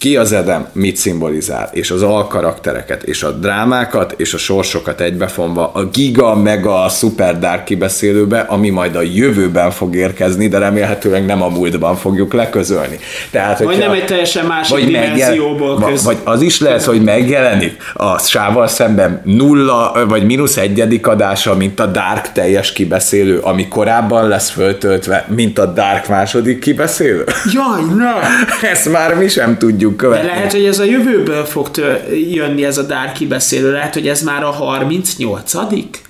[0.00, 5.70] Ki az Edem, mit szimbolizál, és az alkaraktereket, és a drámákat, és a sorsokat egybefonva
[5.74, 11.42] a giga, mega, super dark kibeszélőbe, ami majd a jövőben fog érkezni, de remélhetőleg nem
[11.42, 12.98] a múltban fogjuk leközölni.
[13.30, 16.04] Tehát, Vagy nem egy teljesen másik vagy, dimenzióból megjel- köz.
[16.04, 21.80] vagy az is lehet, hogy megjelenik a sával szemben nulla vagy mínusz egyedik adása, mint
[21.80, 27.24] a Dark teljes kibeszélő, ami korábban lesz föltöltve, mint a Dark második kibeszélő.
[27.52, 28.12] Jaj, ne!
[28.72, 30.26] Ezt már mi sem tudjuk De követni.
[30.26, 33.72] lehet, hogy ez a jövőből fog tő- jönni ez a Dark kibeszélő.
[33.72, 35.54] Lehet, hogy ez már a 38.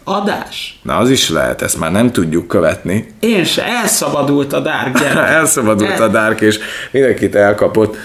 [0.05, 0.79] adás.
[0.83, 3.15] Na az is lehet, ezt már nem tudjuk követni.
[3.21, 4.61] Én se, elszabadult a
[5.01, 5.29] gyerek.
[5.31, 6.59] Elszabadult El- a Dark, és
[6.91, 7.97] mindenkit elkapott.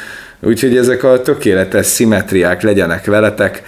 [0.41, 3.63] Úgyhogy ezek a tökéletes szimmetriák legyenek veletek,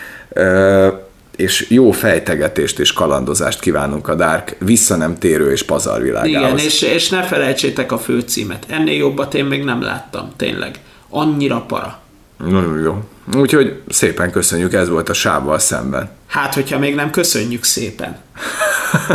[1.35, 6.33] és jó fejtegetést és kalandozást kívánunk a Dark vissza nem térő és pazarvilágához.
[6.61, 8.65] Igen, és, és ne felejtsétek a főcímet.
[8.69, 10.75] Ennél jobbat én még nem láttam, tényleg.
[11.09, 11.99] Annyira para.
[12.37, 13.03] Nagyon jó.
[13.39, 16.09] Úgyhogy szépen köszönjük, ez volt a sávval szemben.
[16.27, 18.17] Hát, hogyha még nem köszönjük szépen.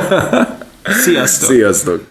[1.05, 1.51] Sziasztok!
[1.51, 2.05] Sziasztok!